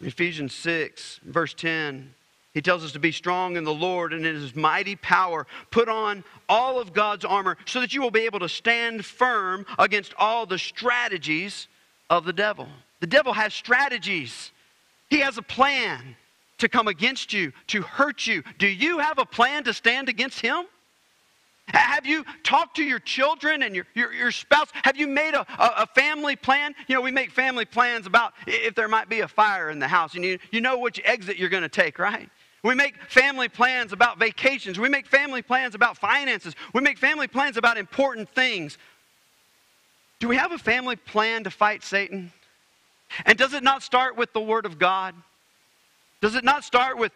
Ephesians 0.00 0.54
6, 0.54 1.20
verse 1.24 1.54
10, 1.54 2.14
he 2.52 2.62
tells 2.62 2.84
us 2.84 2.92
to 2.92 2.98
be 2.98 3.12
strong 3.12 3.56
in 3.56 3.64
the 3.64 3.74
Lord 3.74 4.12
and 4.12 4.24
in 4.24 4.34
his 4.34 4.54
mighty 4.54 4.96
power. 4.96 5.46
Put 5.70 5.88
on 5.88 6.24
all 6.48 6.78
of 6.78 6.92
God's 6.92 7.24
armor 7.24 7.56
so 7.66 7.80
that 7.80 7.92
you 7.92 8.00
will 8.00 8.10
be 8.10 8.22
able 8.24 8.38
to 8.40 8.48
stand 8.48 9.04
firm 9.04 9.66
against 9.78 10.14
all 10.18 10.46
the 10.46 10.58
strategies 10.58 11.68
of 12.08 12.24
the 12.24 12.32
devil. 12.32 12.68
The 13.00 13.06
devil 13.06 13.32
has 13.32 13.52
strategies, 13.52 14.52
he 15.10 15.20
has 15.20 15.38
a 15.38 15.42
plan 15.42 16.16
to 16.58 16.68
come 16.68 16.88
against 16.88 17.32
you, 17.32 17.52
to 17.66 17.82
hurt 17.82 18.26
you. 18.26 18.42
Do 18.58 18.66
you 18.66 18.98
have 18.98 19.18
a 19.18 19.26
plan 19.26 19.64
to 19.64 19.74
stand 19.74 20.08
against 20.08 20.40
him? 20.40 20.64
Have 21.68 22.06
you 22.06 22.24
talked 22.44 22.76
to 22.76 22.84
your 22.84 23.00
children 23.00 23.64
and 23.64 23.74
your, 23.74 23.86
your, 23.94 24.12
your 24.12 24.30
spouse? 24.30 24.68
Have 24.84 24.96
you 24.96 25.08
made 25.08 25.34
a, 25.34 25.40
a, 25.60 25.82
a, 25.82 25.86
family 25.86 26.36
plan? 26.36 26.74
You 26.86 26.94
know, 26.94 27.00
we 27.00 27.10
make 27.10 27.32
family 27.32 27.64
plans 27.64 28.06
about 28.06 28.34
if 28.46 28.76
there 28.76 28.86
might 28.86 29.08
be 29.08 29.20
a 29.20 29.28
fire 29.28 29.70
in 29.70 29.80
the 29.80 29.88
house, 29.88 30.14
and 30.14 30.24
you, 30.24 30.38
you 30.52 30.60
know 30.60 30.78
which 30.78 31.00
exit 31.04 31.38
you're 31.38 31.48
going 31.48 31.64
to 31.64 31.68
take, 31.68 31.98
right? 31.98 32.30
We 32.62 32.74
make 32.74 32.94
family 33.08 33.48
plans 33.48 33.92
about 33.92 34.18
vacations. 34.18 34.78
We 34.78 34.88
make 34.88 35.06
family 35.06 35.42
plans 35.42 35.74
about 35.74 35.96
finances. 35.96 36.54
We 36.72 36.80
make 36.82 36.98
family 36.98 37.26
plans 37.26 37.56
about 37.56 37.78
important 37.78 38.28
things. 38.30 38.78
Do 40.20 40.28
we 40.28 40.36
have 40.36 40.52
a 40.52 40.58
family 40.58 40.96
plan 40.96 41.44
to 41.44 41.50
fight 41.50 41.82
Satan? 41.82 42.32
And 43.24 43.36
does 43.36 43.54
it 43.54 43.62
not 43.62 43.82
start 43.82 44.16
with 44.16 44.32
the 44.32 44.40
Word 44.40 44.66
of 44.66 44.78
God? 44.78 45.14
Does 46.20 46.34
it 46.34 46.44
not 46.44 46.64
start 46.64 46.96
with 46.96 47.12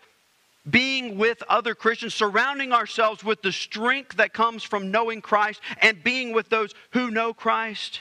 being 0.69 1.17
with 1.17 1.43
other 1.49 1.75
Christians, 1.75 2.15
surrounding 2.15 2.73
ourselves 2.73 3.25
with 3.25 3.41
the 3.43 3.53
strength 3.53 4.17
that 4.17 4.35
comes 4.35 4.63
from 4.63 4.91
knowing 4.91 5.21
Christ 5.21 5.61
and 5.81 6.03
being 6.03 6.33
with 6.33 6.49
those 6.49 6.75
who 6.91 7.11
know 7.11 7.33
Christ. 7.33 8.01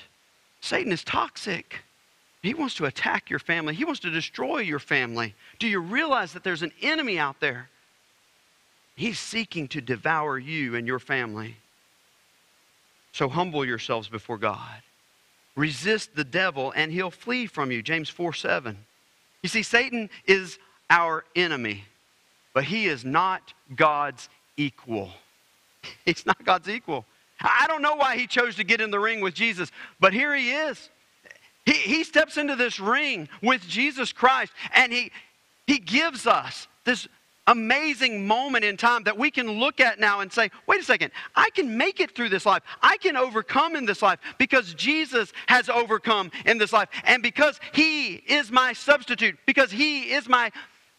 Satan 0.59 0.91
is 0.91 1.03
toxic. 1.03 1.77
He 2.41 2.53
wants 2.53 2.75
to 2.75 2.85
attack 2.85 3.29
your 3.29 3.39
family, 3.39 3.75
he 3.75 3.85
wants 3.85 4.01
to 4.01 4.09
destroy 4.09 4.59
your 4.59 4.79
family. 4.79 5.35
Do 5.57 5.67
you 5.67 5.79
realize 5.79 6.33
that 6.33 6.43
there's 6.43 6.63
an 6.63 6.73
enemy 6.81 7.17
out 7.19 7.39
there? 7.39 7.69
He's 8.95 9.19
seeking 9.19 9.69
to 9.69 9.81
devour 9.81 10.37
you 10.37 10.75
and 10.75 10.85
your 10.85 10.99
family. 10.99 11.55
So 13.13 13.29
humble 13.29 13.65
yourselves 13.65 14.09
before 14.09 14.37
God. 14.37 14.81
Resist 15.55 16.15
the 16.15 16.23
devil 16.23 16.73
and 16.75 16.91
he'll 16.91 17.11
flee 17.11 17.47
from 17.47 17.71
you. 17.71 17.81
James 17.81 18.09
4 18.09 18.33
7. 18.33 18.77
You 19.41 19.49
see, 19.49 19.63
Satan 19.63 20.09
is 20.25 20.59
our 20.89 21.23
enemy 21.35 21.85
but 22.53 22.63
he 22.63 22.85
is 22.85 23.05
not 23.05 23.53
God's 23.75 24.29
equal. 24.57 25.09
He's 26.05 26.25
not 26.25 26.43
God's 26.43 26.69
equal. 26.69 27.05
I 27.41 27.65
don't 27.67 27.81
know 27.81 27.95
why 27.95 28.17
he 28.17 28.27
chose 28.27 28.57
to 28.57 28.65
get 28.65 28.81
in 28.81 28.91
the 28.91 28.99
ring 28.99 29.21
with 29.21 29.33
Jesus, 29.33 29.71
but 29.99 30.11
here 30.11 30.35
he 30.35 30.51
is. 30.51 30.89
He, 31.65 31.71
he 31.71 32.03
steps 32.03 32.35
into 32.35 32.57
this 32.57 32.81
ring 32.81 33.29
with 33.41 33.65
Jesus 33.65 34.11
Christ, 34.11 34.51
and 34.73 34.91
he, 34.91 35.11
he 35.65 35.79
gives 35.79 36.27
us 36.27 36.67
this 36.83 37.07
amazing 37.49 38.27
moment 38.27 38.63
in 38.63 38.77
time 38.77 39.03
that 39.03 39.17
we 39.17 39.31
can 39.31 39.49
look 39.49 39.79
at 39.79 39.99
now 39.99 40.19
and 40.19 40.31
say, 40.31 40.51
wait 40.67 40.79
a 40.79 40.83
second, 40.83 41.11
I 41.35 41.49
can 41.51 41.77
make 41.77 41.99
it 41.99 42.13
through 42.15 42.29
this 42.29 42.45
life. 42.45 42.61
I 42.81 42.97
can 42.97 43.17
overcome 43.17 43.75
in 43.75 43.85
this 43.85 44.01
life 44.01 44.19
because 44.37 44.73
Jesus 44.75 45.33
has 45.47 45.67
overcome 45.67 46.31
in 46.45 46.57
this 46.57 46.71
life. 46.71 46.89
And 47.05 47.23
because 47.23 47.59
He 47.73 48.15
is 48.15 48.51
my 48.51 48.73
substitute, 48.73 49.37
because 49.47 49.71
He 49.71 50.11
is 50.11 50.29
my 50.29 50.51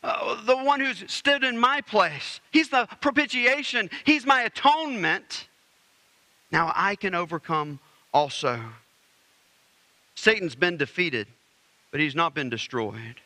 uh, 0.03 0.43
the 0.45 0.57
one 0.57 0.81
who's 0.81 1.05
stood 1.13 1.45
in 1.45 1.59
my 1.59 1.81
place. 1.81 2.41
He's 2.51 2.69
the 2.69 2.89
propitiation, 3.01 3.91
He's 4.05 4.27
my 4.27 4.43
atonement. 4.43 5.49
Now 6.53 6.73
I 6.75 6.97
can 6.97 7.15
overcome 7.15 7.79
also. 8.13 8.61
Satan's 10.15 10.55
been 10.55 10.77
defeated, 10.77 11.29
but 11.91 12.01
he's 12.01 12.15
not 12.15 12.35
been 12.35 12.51
destroyed. 12.51 13.21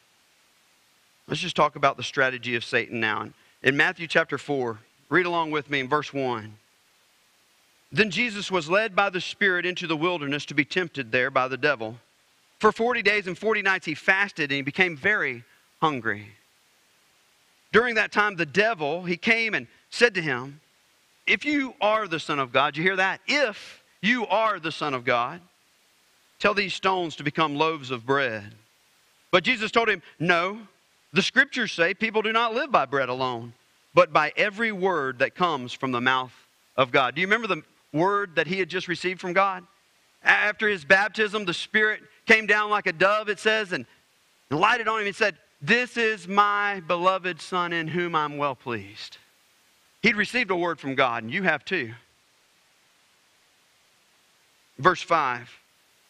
Let's 1.26 1.40
just 1.40 1.56
talk 1.56 1.74
about 1.74 1.96
the 1.96 2.02
strategy 2.02 2.54
of 2.54 2.64
Satan 2.64 3.00
now. 3.00 3.30
In 3.62 3.76
Matthew 3.76 4.06
chapter 4.06 4.36
4, 4.36 4.78
read 5.08 5.26
along 5.26 5.50
with 5.50 5.70
me 5.70 5.80
in 5.80 5.88
verse 5.88 6.12
1. 6.12 6.54
Then 7.90 8.10
Jesus 8.10 8.50
was 8.50 8.68
led 8.68 8.94
by 8.94 9.08
the 9.08 9.20
Spirit 9.20 9.64
into 9.64 9.86
the 9.86 9.96
wilderness 9.96 10.44
to 10.46 10.54
be 10.54 10.64
tempted 10.64 11.12
there 11.12 11.30
by 11.30 11.48
the 11.48 11.56
devil. 11.56 11.98
For 12.60 12.72
40 12.72 13.02
days 13.02 13.26
and 13.26 13.36
40 13.36 13.62
nights 13.62 13.86
he 13.86 13.94
fasted 13.94 14.50
and 14.50 14.56
he 14.56 14.62
became 14.62 14.96
very 14.96 15.44
hungry. 15.80 16.28
During 17.74 17.96
that 17.96 18.12
time, 18.12 18.36
the 18.36 18.46
devil, 18.46 19.02
he 19.02 19.16
came 19.16 19.52
and 19.52 19.66
said 19.90 20.14
to 20.14 20.22
him, 20.22 20.60
If 21.26 21.44
you 21.44 21.74
are 21.80 22.06
the 22.06 22.20
Son 22.20 22.38
of 22.38 22.52
God, 22.52 22.76
you 22.76 22.84
hear 22.84 22.94
that? 22.94 23.20
If 23.26 23.82
you 24.00 24.28
are 24.28 24.60
the 24.60 24.70
Son 24.70 24.94
of 24.94 25.04
God, 25.04 25.40
tell 26.38 26.54
these 26.54 26.72
stones 26.72 27.16
to 27.16 27.24
become 27.24 27.56
loaves 27.56 27.90
of 27.90 28.06
bread. 28.06 28.54
But 29.32 29.42
Jesus 29.42 29.72
told 29.72 29.88
him, 29.88 30.02
No, 30.20 30.60
the 31.12 31.20
scriptures 31.20 31.72
say 31.72 31.94
people 31.94 32.22
do 32.22 32.32
not 32.32 32.54
live 32.54 32.70
by 32.70 32.86
bread 32.86 33.08
alone, 33.08 33.52
but 33.92 34.12
by 34.12 34.32
every 34.36 34.70
word 34.70 35.18
that 35.18 35.34
comes 35.34 35.72
from 35.72 35.90
the 35.90 36.00
mouth 36.00 36.32
of 36.76 36.92
God. 36.92 37.16
Do 37.16 37.22
you 37.22 37.26
remember 37.26 37.48
the 37.48 37.62
word 37.92 38.36
that 38.36 38.46
he 38.46 38.60
had 38.60 38.68
just 38.68 38.86
received 38.86 39.20
from 39.20 39.32
God? 39.32 39.66
After 40.22 40.68
his 40.68 40.84
baptism, 40.84 41.44
the 41.44 41.52
Spirit 41.52 42.02
came 42.24 42.46
down 42.46 42.70
like 42.70 42.86
a 42.86 42.92
dove, 42.92 43.28
it 43.28 43.40
says, 43.40 43.72
and 43.72 43.84
lighted 44.48 44.86
on 44.86 45.00
him 45.00 45.08
and 45.08 45.16
said, 45.16 45.36
this 45.66 45.96
is 45.96 46.28
my 46.28 46.80
beloved 46.80 47.40
Son 47.40 47.72
in 47.72 47.88
whom 47.88 48.14
I'm 48.14 48.36
well 48.36 48.54
pleased. 48.54 49.18
He'd 50.02 50.16
received 50.16 50.50
a 50.50 50.56
word 50.56 50.78
from 50.78 50.94
God, 50.94 51.22
and 51.22 51.32
you 51.32 51.42
have 51.44 51.64
too. 51.64 51.92
Verse 54.78 55.00
5 55.00 55.50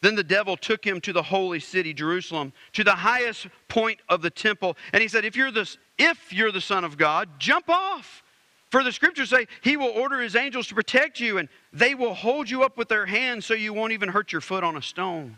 Then 0.01 0.17
the 0.17 0.25
devil 0.25 0.57
took 0.57 0.85
him 0.85 1.01
to 1.03 1.13
the 1.13 1.23
holy 1.23 1.61
city, 1.61 1.95
Jerusalem, 1.95 2.53
to 2.73 2.83
the 2.83 2.95
highest 2.95 3.47
point 3.69 4.01
of 4.09 4.23
the 4.23 4.31
temple, 4.31 4.77
and 4.93 5.01
he 5.01 5.09
said, 5.09 5.25
If 5.25 5.37
you're 5.37 5.53
the, 5.53 5.73
if 5.99 6.33
you're 6.33 6.53
the 6.53 6.61
Son 6.61 6.85
of 6.85 6.97
God, 6.97 7.29
jump 7.39 7.69
off. 7.69 8.23
For 8.71 8.83
the 8.83 8.91
scriptures 8.91 9.31
say, 9.31 9.47
He 9.63 9.77
will 9.77 9.91
order 9.91 10.21
His 10.21 10.35
angels 10.35 10.67
to 10.67 10.75
protect 10.75 11.21
you, 11.21 11.39
and 11.39 11.49
they 11.73 11.95
will 11.95 12.15
hold 12.15 12.51
you 12.51 12.65
up 12.65 12.77
with 12.77 12.89
their 12.89 13.07
hands 13.07 13.47
so 13.47 13.55
you 13.55 13.73
won't 13.73 13.93
even 13.93 14.09
hurt 14.09 14.33
your 14.33 14.41
foot 14.41 14.65
on 14.65 14.77
a 14.77 14.83
stone. 14.83 15.37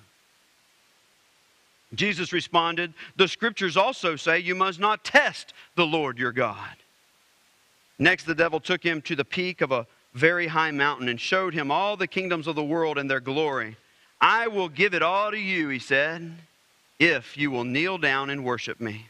Jesus 1.95 2.33
responded, 2.33 2.93
The 3.17 3.29
scriptures 3.29 3.77
also 3.77 4.17
say 4.17 4.39
you 4.41 4.55
must 4.55 4.81
not 4.81 5.05
test 5.05 5.55
the 5.77 5.87
Lord 5.87 6.19
your 6.19 6.33
God. 6.33 6.77
Next, 7.99 8.25
the 8.25 8.35
devil 8.35 8.61
took 8.61 8.83
him 8.83 9.01
to 9.03 9.17
the 9.17 9.25
peak 9.25 9.61
of 9.61 9.73
a 9.73 9.87
very 10.13 10.47
high 10.47 10.71
mountain 10.71 11.09
and 11.09 11.21
showed 11.21 11.55
him 11.55 11.71
all 11.71 11.97
the 11.97 12.07
kingdoms 12.07 12.47
of 12.47 12.57
the 12.57 12.65
world 12.65 12.99
and 12.99 13.11
their 13.11 13.21
glory. 13.21 13.77
I 14.21 14.49
will 14.49 14.69
give 14.69 14.95
it 14.95 15.03
all 15.03 15.31
to 15.31 15.39
you, 15.39 15.69
he 15.69 15.79
said, 15.79 16.33
if 16.99 17.37
you 17.37 17.51
will 17.51 17.65
kneel 17.65 17.99
down 17.99 18.31
and 18.31 18.45
worship 18.45 18.81
me. 18.81 19.07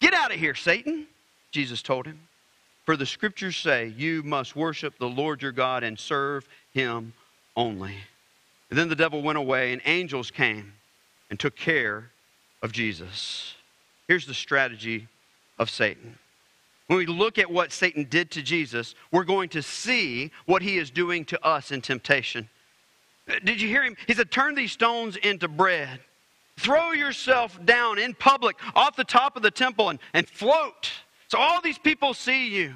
Get 0.00 0.14
out 0.14 0.32
of 0.32 0.38
here, 0.38 0.54
Satan, 0.54 1.06
Jesus 1.50 1.82
told 1.82 2.06
him. 2.06 2.20
For 2.84 2.96
the 2.96 3.06
scriptures 3.06 3.56
say, 3.56 3.92
You 3.96 4.22
must 4.22 4.54
worship 4.54 4.98
the 4.98 5.08
Lord 5.08 5.42
your 5.42 5.52
God 5.52 5.82
and 5.82 5.98
serve 5.98 6.46
him 6.72 7.14
only. 7.56 7.96
And 8.70 8.78
then 8.78 8.88
the 8.88 8.94
devil 8.94 9.22
went 9.22 9.38
away, 9.38 9.72
and 9.72 9.80
angels 9.86 10.30
came 10.30 10.72
and 11.30 11.38
took 11.38 11.56
care 11.56 12.10
of 12.62 12.72
Jesus. 12.72 13.54
Here's 14.08 14.26
the 14.26 14.34
strategy 14.34 15.08
of 15.58 15.70
Satan. 15.70 16.18
When 16.86 16.98
we 16.98 17.06
look 17.06 17.38
at 17.38 17.50
what 17.50 17.72
Satan 17.72 18.04
did 18.08 18.30
to 18.32 18.42
Jesus, 18.42 18.94
we're 19.10 19.24
going 19.24 19.48
to 19.50 19.62
see 19.62 20.30
what 20.44 20.62
he 20.62 20.78
is 20.78 20.90
doing 20.90 21.24
to 21.26 21.44
us 21.44 21.72
in 21.72 21.80
temptation. 21.80 22.48
Did 23.44 23.60
you 23.60 23.68
hear 23.68 23.82
him? 23.82 23.96
He 24.06 24.14
said, 24.14 24.30
Turn 24.30 24.54
these 24.54 24.70
stones 24.70 25.16
into 25.16 25.48
bread. 25.48 25.98
Throw 26.58 26.92
yourself 26.92 27.58
down 27.64 27.98
in 27.98 28.14
public 28.14 28.56
off 28.74 28.96
the 28.96 29.04
top 29.04 29.36
of 29.36 29.42
the 29.42 29.50
temple 29.50 29.90
and, 29.90 29.98
and 30.14 30.28
float. 30.28 30.90
So 31.28 31.38
all 31.38 31.60
these 31.60 31.78
people 31.78 32.14
see 32.14 32.48
you. 32.48 32.74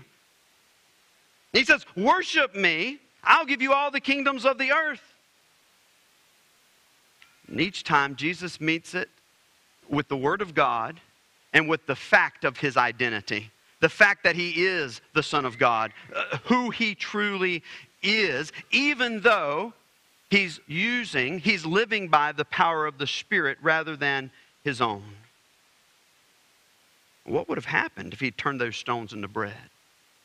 He 1.52 1.64
says, 1.64 1.86
Worship 1.96 2.54
me, 2.54 2.98
I'll 3.22 3.46
give 3.46 3.62
you 3.62 3.72
all 3.72 3.90
the 3.92 4.00
kingdoms 4.00 4.44
of 4.44 4.58
the 4.58 4.72
earth. 4.72 5.02
And 7.50 7.60
each 7.60 7.84
time 7.84 8.16
Jesus 8.16 8.60
meets 8.60 8.94
it 8.94 9.10
with 9.88 10.08
the 10.08 10.16
Word 10.16 10.40
of 10.40 10.54
God 10.54 11.00
and 11.52 11.68
with 11.68 11.84
the 11.86 11.96
fact 11.96 12.44
of 12.44 12.56
his 12.56 12.76
identity, 12.76 13.50
the 13.80 13.88
fact 13.88 14.22
that 14.24 14.36
he 14.36 14.64
is 14.64 15.00
the 15.14 15.22
Son 15.22 15.44
of 15.44 15.58
God, 15.58 15.92
uh, 16.14 16.38
who 16.44 16.70
he 16.70 16.94
truly 16.94 17.62
is, 18.02 18.52
even 18.70 19.20
though 19.20 19.72
he's 20.30 20.60
using, 20.68 21.40
he's 21.40 21.66
living 21.66 22.08
by 22.08 22.30
the 22.30 22.44
power 22.44 22.86
of 22.86 22.98
the 22.98 23.06
Spirit 23.06 23.58
rather 23.60 23.96
than 23.96 24.30
his 24.62 24.80
own. 24.80 25.02
What 27.24 27.48
would 27.48 27.58
have 27.58 27.64
happened 27.64 28.12
if 28.12 28.20
he 28.20 28.30
turned 28.30 28.60
those 28.60 28.76
stones 28.76 29.12
into 29.12 29.28
bread? 29.28 29.54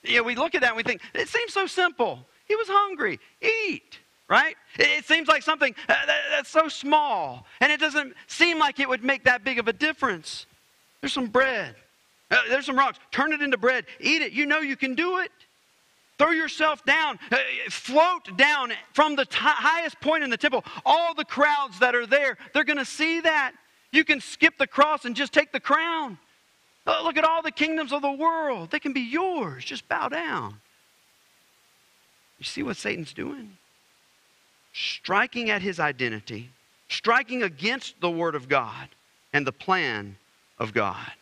You 0.04 0.18
know, 0.18 0.24
we 0.24 0.36
look 0.36 0.54
at 0.54 0.62
that 0.62 0.70
and 0.70 0.78
we 0.78 0.84
think, 0.84 1.02
it 1.16 1.28
seems 1.28 1.54
so 1.54 1.66
simple. 1.66 2.20
He 2.48 2.56
was 2.56 2.68
hungry. 2.70 3.20
Eat, 3.42 4.00
right? 4.30 4.56
It 4.78 5.06
seems 5.06 5.28
like 5.28 5.44
something 5.44 5.74
uh, 5.88 5.96
that's 6.32 6.50
so 6.50 6.68
small, 6.68 7.46
and 7.62 7.72
it 7.72 7.80
doesn't 7.80 8.14
seem 8.28 8.60
like 8.60 8.80
it 8.80 8.90
would 8.90 9.04
make 9.04 9.24
that 9.26 9.44
big 9.44 9.60
of 9.60 9.68
a 9.68 9.74
difference. 9.74 10.46
There's 11.02 11.14
some 11.14 11.28
bread. 11.28 11.76
Uh, 12.32 12.38
there's 12.50 12.66
some 12.66 12.78
rocks. 12.78 13.00
Turn 13.12 13.34
it 13.34 13.42
into 13.42 13.58
bread. 13.58 13.86
Eat 14.00 14.22
it. 14.22 14.32
You 14.32 14.46
know 14.46 14.60
you 14.60 14.76
can 14.76 14.96
do 14.96 15.20
it. 15.20 15.32
Throw 16.18 16.32
yourself 16.32 16.84
down. 16.86 17.20
Uh, 17.32 17.38
float 17.70 18.36
down 18.38 18.72
from 18.94 19.16
the 19.16 19.26
t- 19.26 19.38
highest 19.38 20.00
point 20.00 20.24
in 20.24 20.30
the 20.30 20.38
temple. 20.38 20.64
All 20.86 21.14
the 21.14 21.26
crowds 21.26 21.80
that 21.80 21.94
are 21.94 22.08
there, 22.08 22.38
they're 22.54 22.64
going 22.64 22.78
to 22.78 22.86
see 22.86 23.20
that. 23.20 23.52
You 23.92 24.04
can 24.04 24.20
skip 24.22 24.58
the 24.58 24.68
cross 24.68 25.06
and 25.06 25.16
just 25.16 25.34
take 25.34 25.52
the 25.52 25.60
crown. 25.60 26.18
Look 26.86 27.18
at 27.18 27.24
all 27.24 27.42
the 27.42 27.52
kingdoms 27.52 27.92
of 27.92 28.02
the 28.02 28.12
world. 28.12 28.72
They 28.72 28.80
can 28.80 28.94
be 28.94 29.02
yours. 29.02 29.66
Just 29.66 29.88
bow 29.90 30.08
down. 30.10 30.60
You 32.40 32.46
see 32.46 32.64
what 32.64 32.78
Satan's 32.78 33.14
doing? 33.14 33.58
Striking 34.78 35.50
at 35.50 35.62
his 35.62 35.80
identity, 35.80 36.50
striking 36.90 37.44
against 37.44 38.02
the 38.02 38.12
Word 38.12 38.36
of 38.36 38.50
God 38.50 38.90
and 39.32 39.48
the 39.48 39.54
plan 39.54 40.18
of 40.60 40.74
God. 40.74 41.14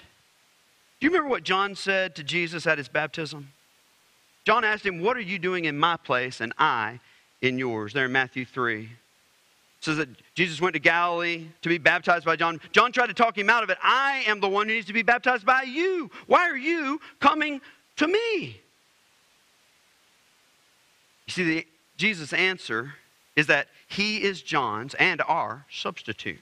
Do 1.00 1.05
you 1.05 1.12
remember 1.12 1.29
what 1.29 1.43
John 1.43 1.75
said 1.75 2.15
to 2.15 2.24
Jesus 2.24 2.65
at 2.65 2.79
his 2.79 2.88
baptism? 2.88 3.50
John 4.43 4.63
asked 4.63 4.83
him, 4.83 5.01
What 5.01 5.17
are 5.17 5.22
you 5.22 5.38
doing 5.38 5.65
in 5.65 5.77
my 5.77 5.98
place 5.98 6.41
and 6.41 6.51
I 6.57 7.00
in 7.43 7.60
yours? 7.60 7.93
There 7.93 8.05
in 8.05 8.12
Matthew 8.12 8.43
3. 8.43 8.86
It 8.86 8.89
says 9.81 9.98
that 9.98 10.10
Jesus 10.33 10.60
went 10.60 10.74
to 10.74 10.79
Galilee 10.79 11.45
to 11.62 11.69
be 11.69 11.77
baptized 11.77 12.25
by 12.25 12.36
John. 12.36 12.60
John 12.72 12.91
tried 12.91 13.07
to 13.07 13.13
talk 13.13 13.38
him 13.38 13.51
out 13.51 13.62
of 13.62 13.69
it. 13.69 13.77
I 13.83 14.24
am 14.25 14.39
the 14.39 14.50
one 14.50 14.67
who 14.67 14.74
needs 14.74 14.88
to 14.88 14.93
be 14.93 15.03
baptized 15.03 15.45
by 15.45 15.62
you. 15.62 16.10
Why 16.25 16.50
are 16.50 16.57
you 16.57 17.00
coming 17.19 17.62
to 17.97 18.08
me? 18.08 18.62
You 21.27 21.32
see, 21.32 21.43
the, 21.43 21.67
Jesus' 21.97 22.34
answer 22.34 22.95
is 23.36 23.48
that 23.48 23.67
he 23.88 24.24
is 24.24 24.41
John's 24.41 24.93
and 24.96 25.22
our 25.22 25.65
substitute. 25.69 26.39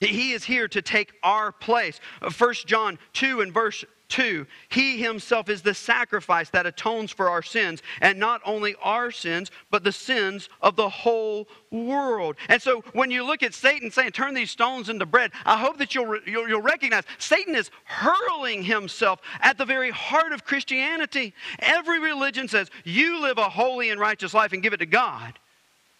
He 0.00 0.32
is 0.32 0.44
here 0.44 0.66
to 0.68 0.80
take 0.80 1.12
our 1.22 1.52
place. 1.52 2.00
1 2.36 2.54
John 2.66 2.98
2 3.12 3.42
and 3.42 3.52
verse 3.52 3.84
2 4.08 4.46
He 4.70 4.96
himself 4.96 5.48
is 5.50 5.60
the 5.60 5.74
sacrifice 5.74 6.48
that 6.50 6.66
atones 6.66 7.12
for 7.12 7.28
our 7.28 7.42
sins, 7.42 7.82
and 8.00 8.18
not 8.18 8.40
only 8.46 8.74
our 8.82 9.10
sins, 9.10 9.50
but 9.70 9.84
the 9.84 9.92
sins 9.92 10.48
of 10.62 10.74
the 10.74 10.88
whole 10.88 11.48
world. 11.70 12.36
And 12.48 12.62
so 12.62 12.82
when 12.94 13.10
you 13.10 13.24
look 13.24 13.42
at 13.42 13.52
Satan 13.52 13.90
saying, 13.90 14.12
Turn 14.12 14.32
these 14.32 14.50
stones 14.50 14.88
into 14.88 15.04
bread, 15.04 15.32
I 15.44 15.58
hope 15.58 15.76
that 15.78 15.94
you'll, 15.94 16.18
you'll, 16.26 16.48
you'll 16.48 16.62
recognize 16.62 17.04
Satan 17.18 17.54
is 17.54 17.70
hurling 17.84 18.62
himself 18.62 19.20
at 19.40 19.58
the 19.58 19.66
very 19.66 19.90
heart 19.90 20.32
of 20.32 20.44
Christianity. 20.44 21.34
Every 21.58 22.00
religion 22.00 22.48
says, 22.48 22.70
You 22.84 23.20
live 23.20 23.36
a 23.36 23.50
holy 23.50 23.90
and 23.90 24.00
righteous 24.00 24.32
life 24.32 24.54
and 24.54 24.62
give 24.62 24.72
it 24.72 24.78
to 24.78 24.86
God. 24.86 25.38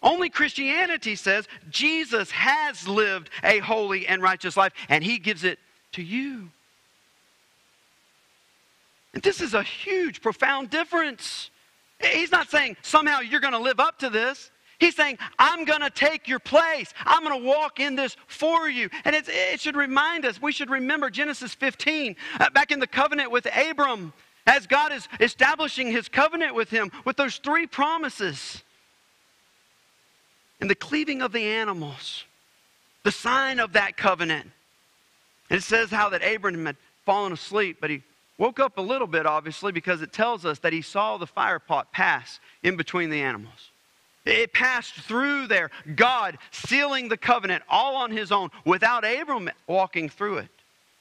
Only 0.03 0.29
Christianity 0.29 1.15
says 1.15 1.47
Jesus 1.69 2.31
has 2.31 2.87
lived 2.87 3.29
a 3.43 3.59
holy 3.59 4.07
and 4.07 4.21
righteous 4.21 4.57
life, 4.57 4.73
and 4.89 5.03
he 5.03 5.19
gives 5.19 5.43
it 5.43 5.59
to 5.93 6.01
you. 6.01 6.49
And 9.13 9.21
this 9.21 9.41
is 9.41 9.53
a 9.53 9.61
huge, 9.63 10.21
profound 10.21 10.69
difference. 10.69 11.51
He's 11.99 12.31
not 12.31 12.49
saying 12.49 12.77
somehow 12.81 13.19
you're 13.19 13.41
going 13.41 13.53
to 13.53 13.59
live 13.59 13.79
up 13.79 13.99
to 13.99 14.09
this. 14.09 14.51
He's 14.79 14.95
saying, 14.95 15.19
I'm 15.37 15.65
going 15.65 15.81
to 15.81 15.91
take 15.91 16.27
your 16.27 16.39
place. 16.39 16.91
I'm 17.05 17.23
going 17.23 17.39
to 17.39 17.47
walk 17.47 17.79
in 17.79 17.95
this 17.95 18.17
for 18.25 18.67
you. 18.67 18.89
And 19.05 19.15
it 19.15 19.59
should 19.59 19.75
remind 19.75 20.25
us, 20.25 20.41
we 20.41 20.51
should 20.51 20.71
remember 20.71 21.11
Genesis 21.11 21.53
15, 21.53 22.15
uh, 22.39 22.49
back 22.49 22.71
in 22.71 22.79
the 22.79 22.87
covenant 22.87 23.29
with 23.29 23.47
Abram, 23.55 24.11
as 24.47 24.65
God 24.65 24.91
is 24.91 25.07
establishing 25.19 25.91
his 25.91 26.09
covenant 26.09 26.55
with 26.55 26.71
him 26.71 26.91
with 27.05 27.15
those 27.15 27.37
three 27.37 27.67
promises 27.67 28.63
and 30.61 30.69
the 30.69 30.75
cleaving 30.75 31.21
of 31.21 31.31
the 31.31 31.43
animals, 31.43 32.23
the 33.03 33.11
sign 33.11 33.59
of 33.59 33.73
that 33.73 33.97
covenant. 33.97 34.49
And 35.49 35.57
it 35.57 35.63
says 35.63 35.89
how 35.89 36.09
that 36.09 36.23
Abram 36.23 36.65
had 36.67 36.77
fallen 37.03 37.33
asleep, 37.33 37.77
but 37.81 37.89
he 37.89 38.03
woke 38.37 38.59
up 38.59 38.77
a 38.77 38.81
little 38.81 39.07
bit, 39.07 39.25
obviously, 39.25 39.71
because 39.71 40.01
it 40.01 40.13
tells 40.13 40.45
us 40.45 40.59
that 40.59 40.71
he 40.71 40.81
saw 40.81 41.17
the 41.17 41.27
fire 41.27 41.59
pot 41.59 41.91
pass 41.91 42.39
in 42.63 42.77
between 42.77 43.09
the 43.09 43.21
animals. 43.21 43.71
It 44.23 44.53
passed 44.53 44.93
through 44.93 45.47
there, 45.47 45.71
God 45.95 46.37
sealing 46.51 47.09
the 47.09 47.17
covenant 47.17 47.63
all 47.67 47.95
on 47.95 48.11
his 48.11 48.31
own 48.31 48.51
without 48.63 49.03
Abram 49.03 49.49
walking 49.65 50.09
through 50.09 50.37
it, 50.37 50.49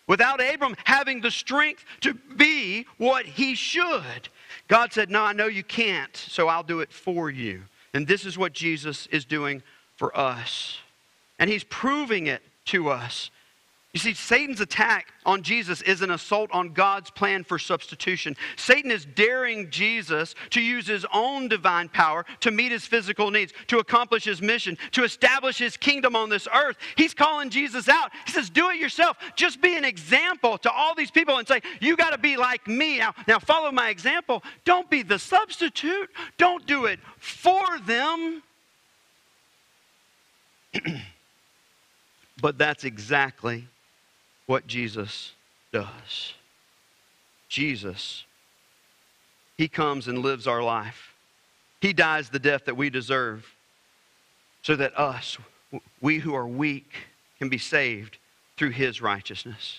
without 0.07 0.41
Abram 0.43 0.75
having 0.85 1.21
the 1.21 1.31
strength 1.31 1.85
to 2.01 2.15
be 2.15 2.87
what 2.97 3.27
he 3.27 3.55
should. 3.55 4.31
God 4.69 4.95
said, 4.95 5.11
No, 5.11 5.23
I 5.23 5.35
know 5.35 5.47
you 5.47 5.63
can't, 5.63 6.17
so 6.17 6.49
I'll 6.49 6.63
do 6.63 6.81
it 6.81 6.91
for 6.91 7.31
you. 7.31 7.63
And 7.93 8.07
this 8.07 8.25
is 8.25 8.39
what 8.39 8.53
Jesus 8.53 9.07
is 9.09 9.25
doing 9.25 9.63
for 9.97 10.17
us. 10.17 10.79
And 11.39 11.51
he's 11.51 11.65
proving 11.65 12.27
it 12.27 12.43
to 12.67 12.91
us. 12.91 13.31
You 13.93 13.99
see, 13.99 14.15
Satan's 14.15 14.61
attack 14.61 15.13
on 15.27 15.43
Jesus 15.43 15.83
is 15.83 16.01
an 16.01 16.13
assault 16.13 16.49
on 16.53 16.73
God's 16.73 17.11
plan 17.11 17.43
for 17.43 17.59
substitution. 17.59 18.37
Satan 18.55 18.89
is 18.89 19.05
daring 19.05 19.69
Jesus 19.69 20.37
to 20.51 20.61
use 20.61 20.87
his 20.87 21.05
own 21.13 21.49
divine 21.49 21.89
power 21.89 22.25
to 22.39 22.53
meet 22.53 22.71
his 22.71 22.87
physical 22.87 23.33
needs, 23.33 23.53
to 23.67 23.81
accomplish 23.81 24.23
his 24.23 24.41
mission, 24.41 24.79
to 24.93 25.03
establish 25.03 25.59
his 25.59 25.77
kingdom 25.77 26.15
on 26.15 26.29
this 26.29 26.47
earth. 26.55 26.77
He's 26.95 27.15
calling 27.15 27.51
Jesus 27.51 27.89
out. 27.89 28.13
He 28.27 28.33
says, 28.33 28.49
Do 28.49 28.71
it 28.71 28.79
yourself. 28.79 29.17
Just 29.35 29.61
be 29.61 29.77
an 29.77 29.85
example 29.85 30.57
to 30.59 30.71
all 30.71 30.95
these 30.95 31.11
people 31.11 31.39
and 31.39 31.49
say, 31.49 31.61
You 31.81 31.97
got 31.97 32.11
to 32.11 32.19
be 32.19 32.37
like 32.37 32.69
me. 32.69 32.99
Now, 33.01 33.13
now, 33.27 33.41
follow 33.41 33.73
my 33.73 33.89
example. 33.89 34.45
Don't 34.65 34.89
be 34.89 35.03
the 35.03 35.19
substitute, 35.19 36.11
don't 36.39 36.65
do 36.65 36.85
it 36.85 37.01
for 37.19 37.81
them. 37.81 38.45
but 42.41 42.57
that's 42.57 42.85
exactly 42.85 43.67
what 44.51 44.67
Jesus 44.67 45.33
does. 45.73 46.35
Jesus, 47.49 48.25
He 49.57 49.69
comes 49.69 50.09
and 50.09 50.19
lives 50.19 50.49
our 50.49 50.61
life. 50.61 51.15
He 51.81 51.93
dies 51.93 52.31
the 52.31 52.41
death 52.41 52.65
that 52.65 52.77
we 52.77 52.91
deserve 52.91 53.47
so 54.63 54.75
that 54.75 54.99
us, 54.99 55.39
we 56.01 56.19
who 56.19 56.35
are 56.35 56.49
weak, 56.49 56.91
can 57.39 57.49
be 57.49 57.59
saved 57.59 58.19
through 58.57 58.71
His 58.71 59.01
righteousness. 59.01 59.79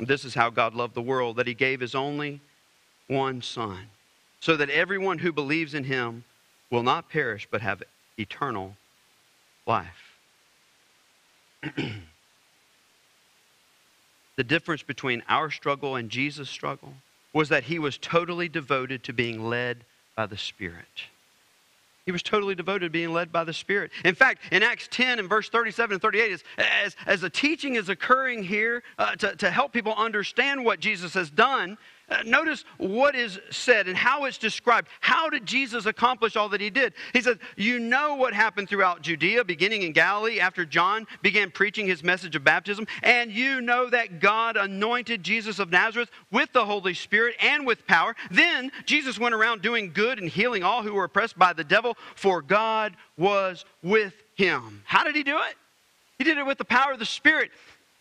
This 0.00 0.24
is 0.24 0.34
how 0.34 0.50
God 0.50 0.74
loved 0.74 0.94
the 0.94 1.02
world, 1.02 1.36
that 1.36 1.46
He 1.46 1.54
gave 1.54 1.78
His 1.78 1.94
only 1.94 2.40
one 3.06 3.40
Son, 3.40 3.86
so 4.40 4.56
that 4.56 4.68
everyone 4.70 5.18
who 5.18 5.32
believes 5.32 5.74
in 5.74 5.84
Him 5.84 6.24
will 6.72 6.82
not 6.82 7.08
perish 7.08 7.46
but 7.48 7.60
have 7.60 7.84
eternal 8.18 8.76
life. 9.64 10.18
The 14.36 14.44
difference 14.44 14.82
between 14.82 15.22
our 15.28 15.50
struggle 15.50 15.96
and 15.96 16.10
Jesus' 16.10 16.50
struggle 16.50 16.94
was 17.32 17.48
that 17.48 17.64
he 17.64 17.78
was 17.78 17.98
totally 17.98 18.48
devoted 18.48 19.02
to 19.04 19.12
being 19.12 19.44
led 19.48 19.84
by 20.14 20.26
the 20.26 20.36
Spirit. 20.36 21.04
He 22.06 22.12
was 22.12 22.22
totally 22.22 22.54
devoted 22.54 22.86
to 22.86 22.90
being 22.90 23.12
led 23.12 23.32
by 23.32 23.42
the 23.42 23.52
Spirit. 23.52 23.90
In 24.04 24.14
fact, 24.14 24.40
in 24.52 24.62
Acts 24.62 24.86
10 24.92 25.18
and 25.18 25.28
verse 25.28 25.48
37 25.48 25.94
and 25.94 26.00
38, 26.00 26.40
as, 26.56 26.96
as, 27.04 27.20
the 27.20 27.28
teaching 27.28 27.74
is 27.74 27.88
occurring 27.88 28.44
here 28.44 28.84
uh, 28.96 29.16
to, 29.16 29.34
to 29.34 29.50
help 29.50 29.72
people 29.72 29.92
understand 29.92 30.64
what 30.64 30.78
Jesus 30.78 31.14
has 31.14 31.30
done, 31.30 31.76
uh, 32.08 32.22
notice 32.24 32.64
what 32.76 33.16
is 33.16 33.40
said 33.50 33.88
and 33.88 33.96
how 33.96 34.26
it's 34.26 34.38
described. 34.38 34.88
How 35.00 35.28
did 35.28 35.44
Jesus 35.44 35.86
accomplish 35.86 36.36
all 36.36 36.48
that 36.50 36.60
he 36.60 36.70
did? 36.70 36.92
He 37.12 37.20
says, 37.20 37.36
You 37.56 37.80
know 37.80 38.14
what 38.14 38.32
happened 38.32 38.68
throughout 38.68 39.02
Judea, 39.02 39.42
beginning 39.44 39.82
in 39.82 39.90
Galilee, 39.90 40.38
after 40.38 40.64
John 40.64 41.08
began 41.22 41.50
preaching 41.50 41.84
his 41.84 42.04
message 42.04 42.36
of 42.36 42.44
baptism. 42.44 42.86
And 43.02 43.32
you 43.32 43.60
know 43.60 43.90
that 43.90 44.20
God 44.20 44.56
anointed 44.56 45.24
Jesus 45.24 45.58
of 45.58 45.70
Nazareth 45.70 46.10
with 46.30 46.52
the 46.52 46.64
Holy 46.64 46.94
Spirit 46.94 47.34
and 47.40 47.66
with 47.66 47.84
power. 47.88 48.14
Then 48.30 48.70
Jesus 48.84 49.18
went 49.18 49.34
around 49.34 49.62
doing 49.62 49.92
good 49.92 50.20
and 50.20 50.28
healing 50.28 50.62
all 50.62 50.84
who 50.84 50.94
were 50.94 51.04
oppressed 51.04 51.36
by 51.36 51.52
the 51.52 51.64
devil, 51.64 51.95
for 52.14 52.42
God 52.42 52.96
was 53.16 53.64
with 53.82 54.14
him. 54.34 54.82
How 54.84 55.04
did 55.04 55.16
he 55.16 55.22
do 55.22 55.36
it? 55.36 55.54
He 56.18 56.24
did 56.24 56.38
it 56.38 56.46
with 56.46 56.58
the 56.58 56.64
power 56.64 56.92
of 56.92 56.98
the 56.98 57.06
Spirit. 57.06 57.50